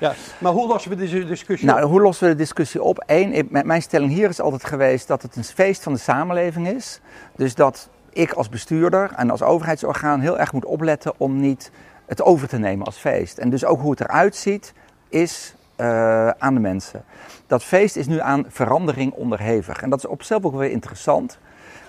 ja. 0.00 0.14
Maar 0.38 0.52
hoe 0.52 0.66
lossen 0.68 0.90
we 0.90 0.96
deze 0.96 1.26
discussie 1.26 1.68
Nou, 1.68 1.82
op? 1.82 1.90
hoe 1.90 2.00
lossen 2.00 2.26
we 2.26 2.32
de 2.32 2.38
discussie 2.38 2.82
op? 2.82 3.02
Eén, 3.06 3.48
mijn 3.50 3.82
stelling 3.82 4.12
hier 4.12 4.28
is 4.28 4.40
altijd 4.40 4.64
geweest 4.64 5.08
dat 5.08 5.22
het 5.22 5.36
een 5.36 5.44
feest 5.44 5.82
van 5.82 5.92
de 5.92 5.98
samenleving 5.98 6.68
is. 6.68 7.00
Dus 7.36 7.54
dat 7.54 7.88
ik 8.12 8.32
als 8.32 8.48
bestuurder 8.48 9.10
en 9.16 9.30
als 9.30 9.42
overheidsorgaan 9.42 10.20
heel 10.20 10.38
erg 10.38 10.52
moet 10.52 10.64
opletten 10.64 11.12
om 11.16 11.40
niet 11.40 11.70
het 12.06 12.22
over 12.22 12.48
te 12.48 12.58
nemen 12.58 12.86
als 12.86 12.96
feest. 12.96 13.38
En 13.38 13.50
dus 13.50 13.64
ook 13.64 13.80
hoe 13.80 13.90
het 13.90 14.00
eruit 14.00 14.36
ziet 14.36 14.72
is 15.08 15.54
eh, 15.76 16.28
aan 16.28 16.54
de 16.54 16.60
mensen. 16.60 17.04
Dat 17.46 17.64
feest 17.64 17.96
is 17.96 18.06
nu 18.06 18.20
aan 18.20 18.44
verandering 18.48 19.12
onderhevig. 19.12 19.82
En 19.82 19.90
dat 19.90 19.98
is 19.98 20.06
op 20.06 20.18
zichzelf 20.18 20.44
ook 20.44 20.54
weer 20.60 20.70
interessant. 20.70 21.38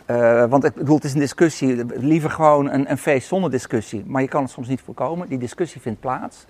Eh, 0.05 0.45
want 0.45 0.63
ik 0.63 0.73
bedoel, 0.73 0.95
het 0.95 1.03
is 1.03 1.13
een 1.13 1.19
discussie, 1.19 1.85
liever 1.85 2.29
gewoon 2.29 2.69
een, 2.69 2.91
een 2.91 2.97
feest 2.97 3.27
zonder 3.27 3.51
discussie. 3.51 4.03
Maar 4.05 4.21
je 4.21 4.27
kan 4.27 4.43
het 4.43 4.51
soms 4.51 4.67
niet 4.67 4.81
voorkomen. 4.81 5.27
Die 5.27 5.37
discussie 5.37 5.81
vindt 5.81 5.99
plaats. 5.99 6.45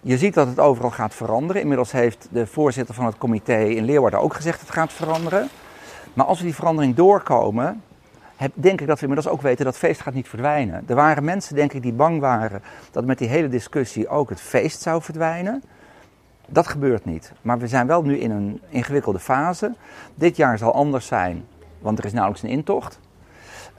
Je 0.00 0.18
ziet 0.18 0.34
dat 0.34 0.46
het 0.46 0.58
overal 0.60 0.90
gaat 0.90 1.14
veranderen. 1.14 1.62
Inmiddels 1.62 1.92
heeft 1.92 2.28
de 2.30 2.46
voorzitter 2.46 2.94
van 2.94 3.04
het 3.04 3.18
comité 3.18 3.58
in 3.58 3.84
Leeuwarden 3.84 4.20
ook 4.20 4.34
gezegd 4.34 4.58
dat 4.58 4.66
het 4.66 4.76
gaat 4.76 4.92
veranderen. 4.92 5.48
Maar 6.14 6.26
als 6.26 6.38
we 6.38 6.44
die 6.44 6.54
verandering 6.54 6.94
doorkomen, 6.94 7.82
heb, 8.36 8.52
denk 8.54 8.80
ik 8.80 8.86
dat 8.86 9.00
we 9.00 9.06
inmiddels 9.06 9.34
ook 9.34 9.42
weten 9.42 9.64
dat 9.64 9.78
feest 9.78 10.00
gaat 10.00 10.14
niet 10.14 10.28
verdwijnen. 10.28 10.84
Er 10.86 10.94
waren 10.94 11.24
mensen, 11.24 11.54
denk 11.54 11.72
ik, 11.72 11.82
die 11.82 11.92
bang 11.92 12.20
waren 12.20 12.62
dat 12.90 13.04
met 13.04 13.18
die 13.18 13.28
hele 13.28 13.48
discussie 13.48 14.08
ook 14.08 14.28
het 14.28 14.40
feest 14.40 14.80
zou 14.80 15.02
verdwijnen. 15.02 15.62
Dat 16.46 16.66
gebeurt 16.66 17.04
niet. 17.04 17.32
Maar 17.42 17.58
we 17.58 17.66
zijn 17.66 17.86
wel 17.86 18.02
nu 18.02 18.18
in 18.18 18.30
een 18.30 18.60
ingewikkelde 18.68 19.18
fase. 19.18 19.74
Dit 20.14 20.36
jaar 20.36 20.58
zal 20.58 20.74
anders 20.74 21.06
zijn, 21.06 21.44
want 21.78 21.98
er 21.98 22.04
is 22.04 22.12
nauwelijks 22.12 22.44
een 22.44 22.50
intocht. 22.50 23.00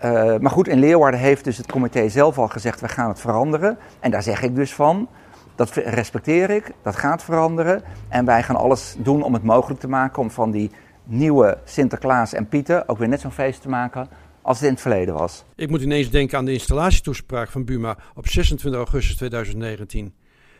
Uh, 0.05 0.37
maar 0.37 0.51
goed, 0.51 0.67
in 0.67 0.79
Leeuwarden 0.79 1.19
heeft 1.19 1.43
dus 1.43 1.57
het 1.57 1.71
comité 1.71 2.09
zelf 2.09 2.37
al 2.37 2.47
gezegd, 2.47 2.81
we 2.81 2.87
gaan 2.87 3.09
het 3.09 3.19
veranderen. 3.19 3.77
En 3.99 4.11
daar 4.11 4.23
zeg 4.23 4.41
ik 4.41 4.55
dus 4.55 4.73
van, 4.73 5.07
dat 5.55 5.73
respecteer 5.73 6.49
ik, 6.49 6.71
dat 6.81 6.95
gaat 6.95 7.23
veranderen. 7.23 7.83
En 8.07 8.25
wij 8.25 8.43
gaan 8.43 8.55
alles 8.55 8.95
doen 8.97 9.23
om 9.23 9.33
het 9.33 9.43
mogelijk 9.43 9.79
te 9.79 9.87
maken 9.87 10.21
om 10.21 10.31
van 10.31 10.51
die 10.51 10.71
nieuwe 11.03 11.57
Sinterklaas 11.63 12.33
en 12.33 12.47
Pieten 12.47 12.89
ook 12.89 12.97
weer 12.97 13.07
net 13.07 13.21
zo'n 13.21 13.31
feest 13.31 13.61
te 13.61 13.69
maken 13.69 14.07
als 14.41 14.57
het 14.57 14.65
in 14.65 14.73
het 14.73 14.81
verleden 14.81 15.13
was. 15.13 15.43
Ik 15.55 15.69
moet 15.69 15.81
ineens 15.81 16.09
denken 16.09 16.37
aan 16.37 16.45
de 16.45 16.53
installatietoespraak 16.53 17.49
van 17.49 17.65
Buma 17.65 17.97
op 18.15 18.27
26 18.27 18.79
augustus 18.79 19.15
2019. 19.15 20.13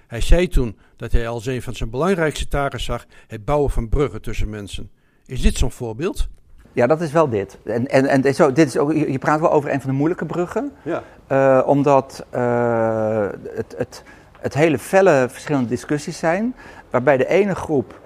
Hij 0.08 0.22
zei 0.22 0.48
toen 0.48 0.78
dat 0.96 1.12
hij 1.12 1.28
als 1.28 1.46
een 1.46 1.62
van 1.62 1.76
zijn 1.76 1.90
belangrijkste 1.90 2.48
taken 2.48 2.80
zag 2.80 3.06
het 3.28 3.46
bouwen 3.46 3.72
van 3.72 3.90
bruggen 3.90 4.22
tussen 4.22 4.50
mensen. 4.50 4.90
Is 5.26 5.42
dit 5.42 5.58
zo'n 5.58 5.72
voorbeeld? 5.72 6.30
Ja, 6.74 6.88
dat 6.88 7.02
is 7.02 7.12
wel 7.12 7.30
dit. 7.30 7.58
En, 7.66 7.88
en, 7.88 8.24
en 8.24 8.36
zo, 8.36 8.52
dit 8.52 8.68
is 8.68 8.78
ook, 8.78 8.94
je 8.94 9.18
praat 9.18 9.40
wel 9.40 9.52
over 9.52 9.72
een 9.72 9.82
van 9.82 9.90
de 9.90 9.96
moeilijke 9.96 10.26
bruggen. 10.26 10.72
Ja. 10.82 11.04
Uh, 11.32 11.68
omdat 11.68 12.26
uh, 12.36 13.26
het, 13.56 13.76
het, 13.78 14.04
het 14.40 14.54
hele 14.54 14.80
felle 14.80 15.28
verschillende 15.30 15.70
discussies 15.70 16.18
zijn. 16.18 16.56
Waarbij 16.90 17.18
de 17.18 17.28
ene 17.28 17.56
groep 17.56 18.00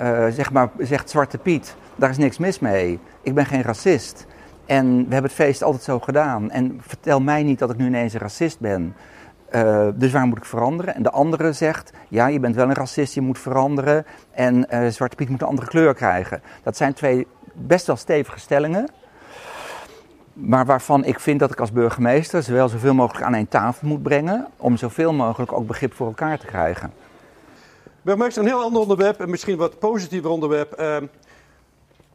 uh, 0.00 0.26
zeg 0.26 0.52
maar, 0.52 0.70
zegt 0.78 1.10
Zwarte 1.10 1.38
Piet, 1.38 1.76
daar 1.96 2.10
is 2.10 2.16
niks 2.16 2.38
mis 2.38 2.58
mee. 2.58 2.98
Ik 3.22 3.34
ben 3.34 3.46
geen 3.46 3.62
racist. 3.62 4.26
En 4.66 4.96
we 4.96 5.12
hebben 5.12 5.22
het 5.22 5.32
feest 5.32 5.62
altijd 5.62 5.82
zo 5.82 6.00
gedaan. 6.00 6.50
En 6.50 6.80
vertel 6.80 7.20
mij 7.20 7.42
niet 7.42 7.58
dat 7.58 7.70
ik 7.70 7.76
nu 7.76 7.86
ineens 7.86 8.14
een 8.14 8.20
racist 8.20 8.60
ben. 8.60 8.94
Uh, 9.54 9.88
dus 9.94 10.12
waar 10.12 10.26
moet 10.26 10.38
ik 10.38 10.44
veranderen? 10.44 10.94
En 10.94 11.02
de 11.02 11.10
andere 11.10 11.52
zegt, 11.52 11.92
ja, 12.08 12.26
je 12.26 12.40
bent 12.40 12.54
wel 12.54 12.68
een 12.68 12.74
racist, 12.74 13.14
je 13.14 13.20
moet 13.20 13.38
veranderen. 13.38 14.06
En 14.30 14.66
uh, 14.70 14.86
Zwarte 14.88 15.16
Piet 15.16 15.28
moet 15.28 15.40
een 15.42 15.48
andere 15.48 15.68
kleur 15.68 15.94
krijgen. 15.94 16.42
Dat 16.62 16.76
zijn 16.76 16.92
twee 16.92 17.26
best 17.54 17.86
wel 17.86 17.96
stevige 17.96 18.38
stellingen. 18.38 18.88
Maar 20.32 20.66
waarvan 20.66 21.04
ik 21.04 21.20
vind 21.20 21.40
dat 21.40 21.50
ik 21.50 21.60
als 21.60 21.72
burgemeester 21.72 22.42
ze 22.42 22.52
wel 22.52 22.68
zoveel 22.68 22.94
mogelijk 22.94 23.24
aan 23.24 23.34
één 23.34 23.48
tafel 23.48 23.88
moet 23.88 24.02
brengen. 24.02 24.46
Om 24.56 24.76
zoveel 24.76 25.12
mogelijk 25.12 25.52
ook 25.52 25.66
begrip 25.66 25.94
voor 25.94 26.06
elkaar 26.06 26.38
te 26.38 26.46
krijgen. 26.46 26.92
Burgemeester, 28.02 28.42
een 28.42 28.48
heel 28.48 28.62
ander 28.62 28.80
onderwerp 28.80 29.20
en 29.20 29.30
misschien 29.30 29.56
wat 29.56 29.78
positiever 29.78 30.30
onderwerp. 30.30 30.80
Uh, 30.80 30.96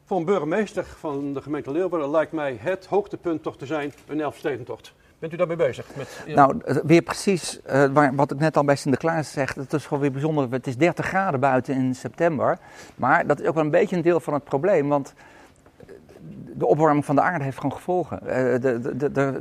voor 0.05 0.17
een 0.17 0.25
burgemeester 0.25 0.85
van 0.99 1.33
de 1.33 1.41
gemeente 1.41 1.71
Leeuwarden 1.71 2.09
lijkt 2.09 2.31
mij 2.31 2.57
het 2.59 2.85
hoogtepunt 2.85 3.43
toch 3.43 3.57
te 3.57 3.65
zijn 3.65 3.93
een 4.07 4.21
Elfstedentocht. 4.21 4.93
Bent 5.19 5.33
u 5.33 5.35
daarmee 5.35 5.55
bezig? 5.55 5.85
Met. 5.95 6.23
Nou, 6.35 6.61
weer 6.83 7.01
precies 7.01 7.59
uh, 7.69 7.85
waar, 7.85 8.15
wat 8.15 8.31
ik 8.31 8.39
net 8.39 8.57
al 8.57 8.63
bij 8.63 8.75
Sinterklaas 8.75 9.31
zeg. 9.31 9.53
Het 9.53 9.73
is 9.73 9.83
gewoon 9.83 10.01
weer 10.01 10.11
bijzonder. 10.11 10.47
Het 10.51 10.67
is 10.67 10.77
30 10.77 11.05
graden 11.05 11.39
buiten 11.39 11.75
in 11.75 11.95
september. 11.95 12.57
Maar 12.95 13.27
dat 13.27 13.39
is 13.39 13.47
ook 13.47 13.55
wel 13.55 13.63
een 13.63 13.69
beetje 13.69 13.95
een 13.95 14.01
deel 14.01 14.19
van 14.19 14.33
het 14.33 14.43
probleem. 14.43 14.87
Want 14.87 15.13
de 16.53 16.65
opwarming 16.65 17.05
van 17.05 17.15
de 17.15 17.21
aarde 17.21 17.43
heeft 17.43 17.57
gewoon 17.57 17.75
gevolgen. 17.75 18.27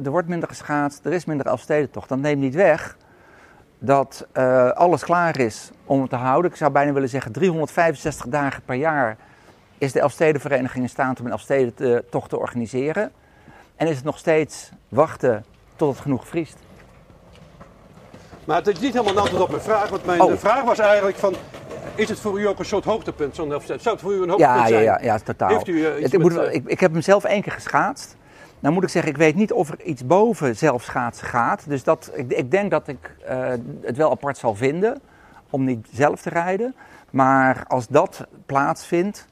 Er 0.05 0.11
wordt 0.11 0.29
minder 0.29 0.49
geschaatst, 0.49 1.05
er 1.05 1.13
is 1.13 1.25
minder 1.25 1.47
Elfstedentocht. 1.47 2.09
Dat 2.09 2.19
neemt 2.19 2.41
niet 2.41 2.55
weg 2.55 2.97
dat 3.79 4.27
alles 4.75 5.05
klaar 5.05 5.39
is 5.39 5.71
om 5.85 6.01
het 6.01 6.11
te 6.11 6.17
houden. 6.17 6.51
Ik 6.51 6.57
zou 6.57 6.73
bijna 6.73 6.93
willen 6.93 7.09
zeggen 7.09 7.33
365 7.33 8.27
dagen 8.27 8.63
per 8.63 8.75
jaar 8.75 9.17
is 9.79 9.93
de 9.93 10.01
Elfstedenvereniging 10.01 10.85
in 10.85 10.91
staat 10.91 11.21
om 11.21 11.27
een 11.27 11.33
Elfstedentocht 11.33 12.31
te 12.31 12.39
organiseren. 12.39 13.13
En 13.77 13.87
is 13.87 13.97
het 13.97 14.05
nog 14.05 14.19
steeds 14.19 14.71
wachten 14.89 15.45
tot 15.79 15.93
het 15.93 16.01
genoeg 16.01 16.29
vriest. 16.29 16.57
Maar 18.45 18.57
het 18.57 18.67
is 18.67 18.81
niet 18.81 18.93
helemaal 18.93 19.13
een 19.13 19.21
antwoord 19.21 19.43
op 19.43 19.51
mijn 19.51 19.63
vraag. 19.63 19.89
Want 19.89 20.05
mijn 20.05 20.21
Oh. 20.21 20.37
vraag 20.37 20.63
was 20.65 20.79
eigenlijk 20.79 21.17
van... 21.17 21.35
Is 21.95 22.09
het 22.09 22.21
voor 22.21 22.41
u 22.41 22.47
ook 22.49 22.59
een 22.59 22.65
soort 22.65 22.85
hoogtepunt, 22.85 23.35
zo'n? 23.35 23.49
Zou 23.67 23.79
het 23.83 24.01
voor 24.01 24.13
u 24.13 24.23
een 24.23 24.29
hoogtepunt 24.29 24.39
Ja, 24.41 24.63
ja, 24.63 24.67
zijn? 24.69 24.83
ja, 24.83 24.99
ja, 25.03 25.19
totaal. 25.19 25.49
Heeft 25.49 25.69
u, 25.69 25.73
uh, 25.73 26.03
Het- 26.03 26.13
ik, 26.13 26.19
moet, 26.21 26.33
uh, 26.33 26.55
ik, 26.55 26.67
ik 26.67 26.81
heb 26.81 26.93
hem 26.93 27.03
zelf 27.03 27.25
één 27.25 27.43
keer 27.43 27.53
geschaatst. 27.53 28.17
Nou 28.61 28.75
moet 28.75 28.83
ik 28.83 28.89
zeggen, 28.89 29.11
ik 29.13 29.17
weet 29.19 29.35
niet 29.35 29.53
of 29.53 29.69
er 29.71 29.83
iets 29.83 30.07
boven 30.07 30.57
zelf 30.57 30.83
schaatsen 30.83 31.27
gaat. 31.27 31.65
Dus 31.69 31.85
dat, 31.85 32.11
ik, 32.15 32.33
ik 32.33 32.51
denk 32.51 32.71
dat 32.71 32.89
ik 32.89 33.17
eh, 33.27 33.49
het 33.83 33.97
wel 33.97 34.11
apart 34.11 34.37
zal 34.39 34.55
vinden 34.55 35.01
om 35.51 35.65
niet 35.65 35.89
zelf 35.93 36.21
te 36.23 36.29
rijden. 36.31 36.75
Maar 37.11 37.65
als 37.69 37.87
dat 37.89 38.27
plaatsvindt, 38.47 39.27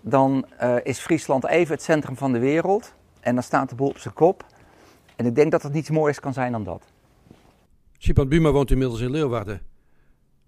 dan 0.00 0.46
eh, 0.58 0.74
is 0.82 0.98
Friesland 0.98 1.46
even 1.46 1.74
het 1.74 1.82
centrum 1.82 2.16
van 2.16 2.32
de 2.32 2.38
wereld. 2.38 2.92
En 3.20 3.34
dan 3.34 3.42
staat 3.42 3.68
de 3.68 3.74
boel 3.74 3.88
op 3.88 3.98
zijn 3.98 4.14
kop. 4.14 4.44
En 5.16 5.26
ik 5.26 5.34
denk 5.34 5.50
dat 5.50 5.62
het 5.62 5.72
niets 5.72 5.90
moois 5.90 6.20
kan 6.20 6.32
zijn 6.32 6.52
dan 6.52 6.64
dat. 6.64 6.82
Sipant 7.98 8.28
Buma 8.28 8.50
woont 8.50 8.70
inmiddels 8.70 9.00
in 9.00 9.10
Leeuwarden. 9.10 9.60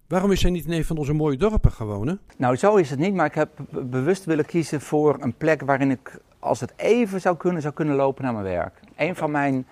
Waarom 0.06 0.30
is 0.32 0.42
hij 0.42 0.50
niet 0.50 0.64
in 0.66 0.72
een 0.72 0.84
van 0.84 0.96
onze 0.98 1.12
mooie 1.12 1.36
dorpen 1.36 1.72
gaan 1.72 1.86
wonen? 1.86 2.20
Nou, 2.36 2.56
zo 2.56 2.76
is 2.76 2.90
het 2.90 2.98
niet, 2.98 3.14
maar 3.14 3.26
ik 3.26 3.34
heb 3.34 3.48
be- 3.70 3.84
bewust 3.84 4.24
willen 4.24 4.44
kiezen 4.46 4.80
voor 4.80 5.16
een 5.20 5.34
plek 5.34 5.62
waarin 5.62 5.90
ik, 5.90 6.20
als 6.38 6.60
het 6.60 6.72
even 6.76 7.20
zou 7.20 7.36
kunnen, 7.36 7.62
zou 7.62 7.74
kunnen 7.74 7.96
lopen 7.96 8.24
naar 8.24 8.32
mijn 8.32 8.44
werk. 8.44 8.80
Een 8.96 9.16
van 9.16 9.30
mijn 9.30 9.66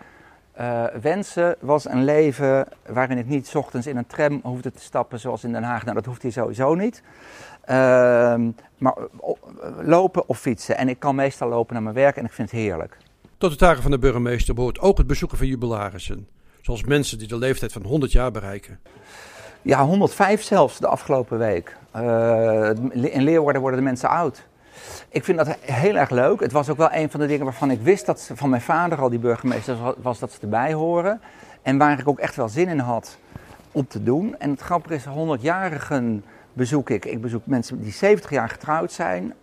eh, 0.52 0.84
wensen 1.00 1.56
was 1.60 1.88
een 1.88 2.04
leven 2.04 2.68
waarin 2.86 3.18
ik 3.18 3.26
niet 3.26 3.46
's 3.46 3.54
ochtends 3.54 3.86
in 3.86 3.96
een 3.96 4.06
tram 4.06 4.40
hoefde 4.42 4.72
te 4.72 4.80
stappen 4.82 5.20
zoals 5.20 5.44
in 5.44 5.52
Den 5.52 5.62
Haag. 5.62 5.82
Nou, 5.82 5.94
dat 5.94 6.04
hoeft 6.06 6.22
hier 6.22 6.32
sowieso 6.32 6.74
niet. 6.74 7.02
Ehm, 7.64 8.50
maar 8.78 8.94
o- 9.20 9.38
lopen 9.82 10.28
of 10.28 10.38
fietsen. 10.38 10.76
En 10.76 10.88
ik 10.88 10.98
kan 10.98 11.14
meestal 11.14 11.48
lopen 11.48 11.74
naar 11.74 11.82
mijn 11.82 11.94
werk 11.94 12.16
en 12.16 12.24
ik 12.24 12.32
vind 12.32 12.50
het 12.50 12.60
heerlijk. 12.60 12.96
Tot 13.38 13.50
de 13.50 13.56
taken 13.56 13.82
van 13.82 13.90
de 13.90 13.98
burgemeester 13.98 14.54
behoort 14.54 14.80
ook 14.80 14.98
het 14.98 15.06
bezoeken 15.06 15.38
van 15.38 15.46
jubilarissen. 15.46 16.28
Zoals 16.60 16.84
mensen 16.84 17.18
die 17.18 17.28
de 17.28 17.36
leeftijd 17.38 17.72
van 17.72 17.82
100 17.82 18.12
jaar 18.12 18.30
bereiken. 18.30 18.78
Ja, 19.62 19.84
105 19.84 20.42
zelfs 20.42 20.78
de 20.78 20.86
afgelopen 20.86 21.38
week. 21.38 21.76
Eh, 21.90 22.70
in 22.92 23.22
Leeuwarden 23.22 23.60
worden 23.60 23.78
de 23.80 23.86
mensen 23.86 24.08
oud. 24.08 24.46
Ik 25.08 25.24
vind 25.24 25.38
dat 25.38 25.56
heel 25.60 25.94
erg 25.94 26.10
leuk. 26.10 26.40
Het 26.40 26.52
was 26.52 26.68
ook 26.68 26.76
wel 26.76 26.92
een 26.92 27.10
van 27.10 27.20
de 27.20 27.26
dingen 27.26 27.44
waarvan 27.44 27.70
ik 27.70 27.80
wist 27.80 28.06
dat 28.06 28.20
ze, 28.20 28.36
van 28.36 28.50
mijn 28.50 28.62
vader 28.62 29.00
al 29.00 29.08
die 29.08 29.18
burgemeester 29.18 29.76
was, 30.02 30.18
dat 30.18 30.32
ze 30.32 30.38
erbij 30.40 30.72
horen. 30.72 31.20
En 31.62 31.78
waar 31.78 31.98
ik 31.98 32.08
ook 32.08 32.18
echt 32.18 32.36
wel 32.36 32.48
zin 32.48 32.68
in 32.68 32.78
had 32.78 33.18
om 33.72 33.86
te 33.86 34.02
doen. 34.02 34.38
En 34.38 34.50
het 34.50 34.60
grappige 34.60 34.94
is, 34.94 35.04
100-jarigen 35.04 36.24
bezoek 36.52 36.90
ik. 36.90 37.04
Ik 37.04 37.20
bezoek 37.20 37.46
mensen 37.46 37.82
die 37.82 37.92
70 37.92 38.30
jaar 38.30 38.48
getrouwd 38.48 38.92
zijn. 38.92 39.34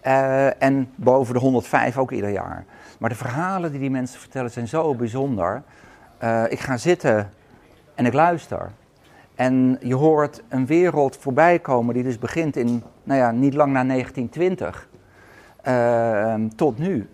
eh, 0.00 0.62
en 0.62 0.90
boven 0.94 1.34
de 1.34 1.40
105 1.40 1.98
ook 1.98 2.10
ieder 2.10 2.30
jaar. 2.30 2.64
Maar 2.98 3.10
de 3.10 3.16
verhalen 3.16 3.70
die 3.70 3.80
die 3.80 3.90
mensen 3.90 4.20
vertellen 4.20 4.50
zijn 4.50 4.68
zo 4.68 4.94
bijzonder. 4.94 5.62
Eh, 6.18 6.44
ik 6.48 6.60
ga 6.60 6.76
zitten 6.76 7.30
en 7.94 8.06
ik 8.06 8.12
luister. 8.12 8.70
En 9.34 9.78
je 9.80 9.94
hoort 9.94 10.42
een 10.48 10.66
wereld 10.66 11.16
voorbij 11.16 11.58
komen 11.58 11.94
die 11.94 12.02
dus 12.02 12.18
begint 12.18 12.56
in, 12.56 12.82
nou 13.02 13.20
ja, 13.20 13.30
niet 13.30 13.54
lang 13.54 13.72
na 13.72 13.84
1920 13.84 14.88
eh, 15.62 16.34
tot 16.56 16.78
nu. 16.78 17.08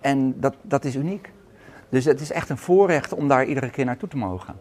En 0.00 0.40
dat, 0.40 0.54
dat 0.62 0.84
is 0.84 0.94
uniek. 0.94 1.30
Dus 1.88 2.04
het 2.04 2.20
is 2.20 2.32
echt 2.32 2.48
een 2.48 2.58
voorrecht 2.58 3.12
om 3.12 3.28
daar 3.28 3.44
iedere 3.44 3.70
keer 3.70 3.84
naartoe 3.84 4.08
te 4.08 4.16
mogen. 4.16 4.54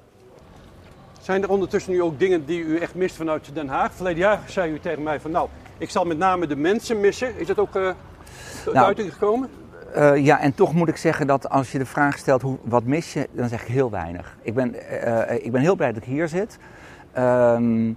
Zijn 1.22 1.44
er 1.44 1.50
ondertussen 1.50 1.92
nu 1.92 2.02
ook 2.02 2.20
dingen 2.20 2.46
die 2.46 2.64
u 2.64 2.78
echt 2.78 2.96
mist 2.96 3.16
vanuit 3.16 3.50
Den 3.54 3.68
Haag? 3.68 3.94
Verleden 3.94 4.20
jaar 4.20 4.40
zei 4.46 4.72
u 4.72 4.80
tegen 4.80 5.04
mij 5.04 5.20
van 5.20 5.32
nou, 5.32 5.50
ik 5.78 5.90
zal 5.90 6.06
met 6.06 6.18
name 6.18 6.48
de 6.48 6.56
mensen 6.56 7.00
missen. 7.00 7.40
Is 7.40 7.48
dat 7.48 7.60
ook 7.60 7.74
Nou, 7.74 8.86
uiting 8.86 9.14
gekomen? 9.14 9.50
Eh, 9.96 10.16
ja, 10.16 10.40
en 10.40 10.56
toch 10.56 10.74
moet 10.74 10.88
ik 10.88 10.98
zeggen 10.98 11.28
dat 11.28 11.50
als 11.50 11.72
je 11.72 11.78
de 11.78 11.86
vraag 11.86 12.18
stelt 12.18 12.42
hoe, 12.42 12.58
wat 12.64 12.84
mis 12.84 13.14
je, 13.14 13.28
dan 13.32 13.50
zeg 13.50 13.62
ik 13.62 13.68
heel 13.68 13.90
weinig. 13.90 14.38
Ik 14.42 14.54
ben, 14.54 14.90
eh, 14.90 15.32
eh, 15.32 15.46
ik 15.46 15.52
ben 15.52 15.62
heel 15.62 15.76
blij 15.76 15.94
dat 15.94 16.02
ik 16.02 16.08
hier 16.08 16.28
zit. 16.28 16.58
Ehm, 17.14 17.94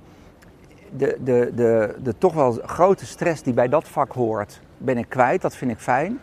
de, 0.91 1.17
de, 1.21 1.53
de, 1.55 1.95
de 2.03 2.19
toch 2.19 2.35
wel 2.35 2.59
grote 2.65 3.07
stress 3.07 3.43
die 3.43 3.53
bij 3.53 3.69
dat 3.69 3.89
vak 3.89 4.13
hoort, 4.13 4.61
ben 4.77 4.99
ik 4.99 5.09
kwijt. 5.09 5.43
Dat 5.43 5.57
vind 5.57 5.71
ik 5.71 5.79
fijn. 5.79 6.19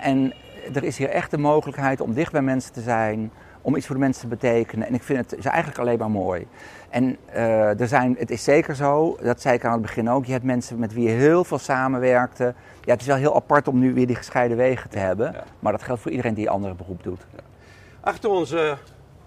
En 0.00 0.32
er 0.74 0.84
is 0.84 0.98
hier 0.98 1.08
echt 1.08 1.30
de 1.30 1.38
mogelijkheid 1.38 2.00
om 2.00 2.14
dicht 2.14 2.32
bij 2.32 2.42
mensen 2.42 2.72
te 2.72 2.80
zijn, 2.80 3.30
om 3.66 3.76
iets 3.76 3.86
voor 3.86 3.94
de 3.94 4.00
mensen 4.00 4.22
te 4.22 4.28
betekenen. 4.28 4.86
En 4.86 4.94
ik 4.94 5.02
vind 5.02 5.30
het 5.30 5.38
is 5.38 5.44
eigenlijk 5.44 5.78
alleen 5.78 5.98
maar 5.98 6.10
mooi. 6.10 6.46
En 6.88 7.16
eh, 7.26 7.80
er 7.80 7.88
zijn, 7.88 8.16
het 8.18 8.30
is 8.30 8.44
zeker 8.44 8.74
zo, 8.74 9.16
dat 9.22 9.40
zei 9.40 9.54
ik 9.54 9.64
aan 9.64 9.72
het 9.72 9.82
begin 9.82 10.10
ook, 10.10 10.24
je 10.24 10.32
hebt 10.32 10.44
mensen 10.44 10.78
met 10.78 10.92
wie 10.92 11.08
je 11.08 11.14
heel 11.14 11.44
veel 11.44 11.58
samenwerkte. 11.58 12.54
Ja, 12.84 12.92
het 12.92 13.00
is 13.00 13.06
wel 13.06 13.16
heel 13.16 13.34
apart 13.34 13.68
om 13.68 13.78
nu 13.78 13.94
weer 13.94 14.06
die 14.06 14.16
gescheiden 14.16 14.56
wegen 14.56 14.90
te 14.90 14.98
hebben. 14.98 15.32
Ja. 15.32 15.44
Maar 15.58 15.72
dat 15.72 15.82
geldt 15.82 16.00
voor 16.00 16.10
iedereen 16.10 16.34
die 16.34 16.46
een 16.46 16.52
andere 16.52 16.74
beroep 16.74 17.02
doet. 17.02 17.26
Achter 18.00 18.30
ons 18.30 18.52
eh, 18.52 18.72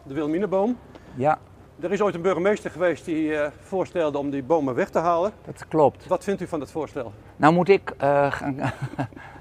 de 0.04 0.14
Wilhelminaboom. 0.14 0.78
Ja, 1.16 1.38
Er 1.80 1.92
is 1.92 2.02
ooit 2.02 2.16
een 2.16 2.22
burgemeester 2.22 2.72
geweest 2.72 3.06
die 3.06 3.36
eh, 3.36 3.52
voorstelde 3.62 4.18
om 4.18 4.30
die 4.30 4.44
bomen 4.44 4.76
weg 4.76 4.90
te 4.90 5.00
halen. 5.00 5.32
dat 5.46 5.68
klopt. 5.68 6.08
Wat 6.08 6.24
vindt 6.24 6.42
u 6.42 6.48
van 6.48 6.60
dat 6.60 6.72
voorstel? 6.72 7.14
Nou 7.36 7.54
moet 7.54 7.70
ik 7.70 7.94
eh, 7.98 8.42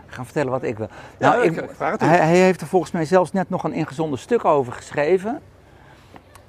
gaan, 0.09 0.25
vertellen 0.25 0.51
wat 0.51 0.62
ik 0.62 0.79
wil. 0.79 0.88
Ja, 1.18 1.31
nou, 1.31 1.42
ik 1.44 1.64
hij, 1.99 2.18
hij 2.18 2.37
heeft 2.37 2.61
er 2.61 2.66
volgens 2.66 2.92
mij 2.92 3.05
zelfs 3.05 3.33
net 3.33 3.51
nog 3.51 3.64
een 3.64 3.73
ingezonden 3.73 4.18
stuk 4.18 4.44
over 4.44 4.73
geschreven. 4.73 5.40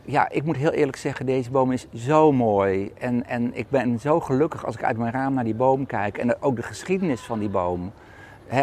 Ja, 0.02 0.30
ik 0.30 0.44
moet 0.44 0.56
heel 0.56 0.72
eerlijk 0.72 0.98
zeggen, 0.98 1.26
deze 1.26 1.52
boom 1.52 1.72
is 1.72 1.88
zo 1.96 2.32
mooi. 2.32 2.92
En, 2.98 3.28
en 3.28 3.58
ik 3.58 3.70
ben 3.70 4.00
zo 4.00 4.20
gelukkig 4.20 4.66
als 4.66 4.76
ik 4.76 4.84
uit 4.84 4.98
mijn 4.98 5.12
raam 5.12 5.34
naar 5.34 5.44
die 5.44 5.56
boom 5.56 5.86
kijk. 5.86 6.18
En 6.18 6.42
ook 6.42 6.56
de 6.56 6.64
geschiedenis 6.64 7.22
van 7.22 7.40
die 7.40 7.50
boom. 7.50 7.92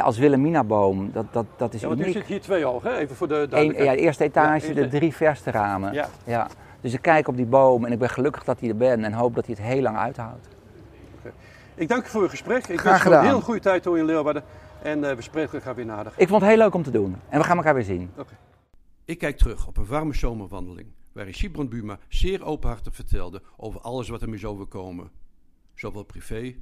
Als 0.02 0.18
Wilhelminaboom, 0.18 1.10
dat, 1.12 1.26
dat, 1.30 1.46
dat 1.56 1.74
is 1.74 1.80
Ja, 1.80 1.88
want 1.88 2.00
uniek. 2.00 2.12
zit 2.12 2.26
hier 2.26 2.40
twee 2.40 2.64
hoog, 2.64 2.82
hè? 2.82 2.96
even 2.96 3.16
voor 3.16 3.28
de 3.28 3.46
Eén, 3.50 3.84
ja, 3.84 3.92
de 3.92 3.98
eerste 3.98 4.24
etage, 4.24 4.68
Ja, 4.68 4.74
de 4.74 4.88
drie 4.88 5.14
verste 5.14 5.50
ramen. 5.50 5.92
Ja. 5.92 6.08
Ja. 6.24 6.46
Dus 6.80 6.92
ik 6.92 7.02
kijk 7.02 7.28
op 7.28 7.36
die 7.36 7.46
boom 7.46 7.84
en 7.84 7.92
ik 7.92 7.98
ben 7.98 8.10
gelukkig 8.10 8.44
dat 8.44 8.60
hij 8.60 8.68
er 8.68 8.76
ben 8.76 9.04
en 9.04 9.12
hoop 9.12 9.34
dat 9.34 9.46
hij 9.46 9.54
het 9.58 9.66
heel 9.66 9.82
lang 9.82 9.96
uithoudt. 9.96 10.48
Ik 11.74 11.88
dank 11.88 12.04
u 12.04 12.08
voor 12.08 12.22
uw 12.22 12.28
gesprek. 12.28 12.66
Ik 12.66 12.80
Graag 12.80 13.04
wens 13.04 13.16
een 13.16 13.24
heel 13.24 13.40
goede 13.40 13.60
tijd 13.60 13.82
toe 13.82 13.98
in 13.98 14.04
Leeuwarden. 14.04 14.42
En 14.86 15.04
eh, 15.04 15.16
we 15.16 15.22
spreken 15.22 15.52
elkaar 15.52 15.74
weer 15.74 15.84
nader. 15.84 16.12
Ik 16.16 16.28
vond 16.28 16.40
het 16.40 16.50
heel 16.50 16.58
leuk 16.58 16.74
om 16.74 16.82
te 16.82 16.90
doen 16.90 17.16
en 17.28 17.38
we 17.38 17.44
gaan 17.44 17.56
elkaar 17.56 17.74
weer 17.74 17.84
zien. 17.84 18.10
Ik 19.04 19.18
kijk 19.18 19.36
terug 19.36 19.66
op 19.66 19.76
een 19.76 19.86
warme 19.86 20.14
zomerwandeling. 20.14 20.88
Waarin 21.12 21.34
Sibrand 21.34 21.68
Buma 21.68 21.98
zeer 22.08 22.44
openhartig 22.44 22.94
vertelde 22.94 23.42
over 23.56 23.80
alles 23.80 24.08
wat 24.08 24.20
hem 24.20 24.34
is 24.34 24.44
overkomen. 24.44 25.10
Zowel 25.74 26.02
privé 26.02 26.54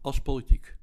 als 0.00 0.20
politiek. 0.20 0.76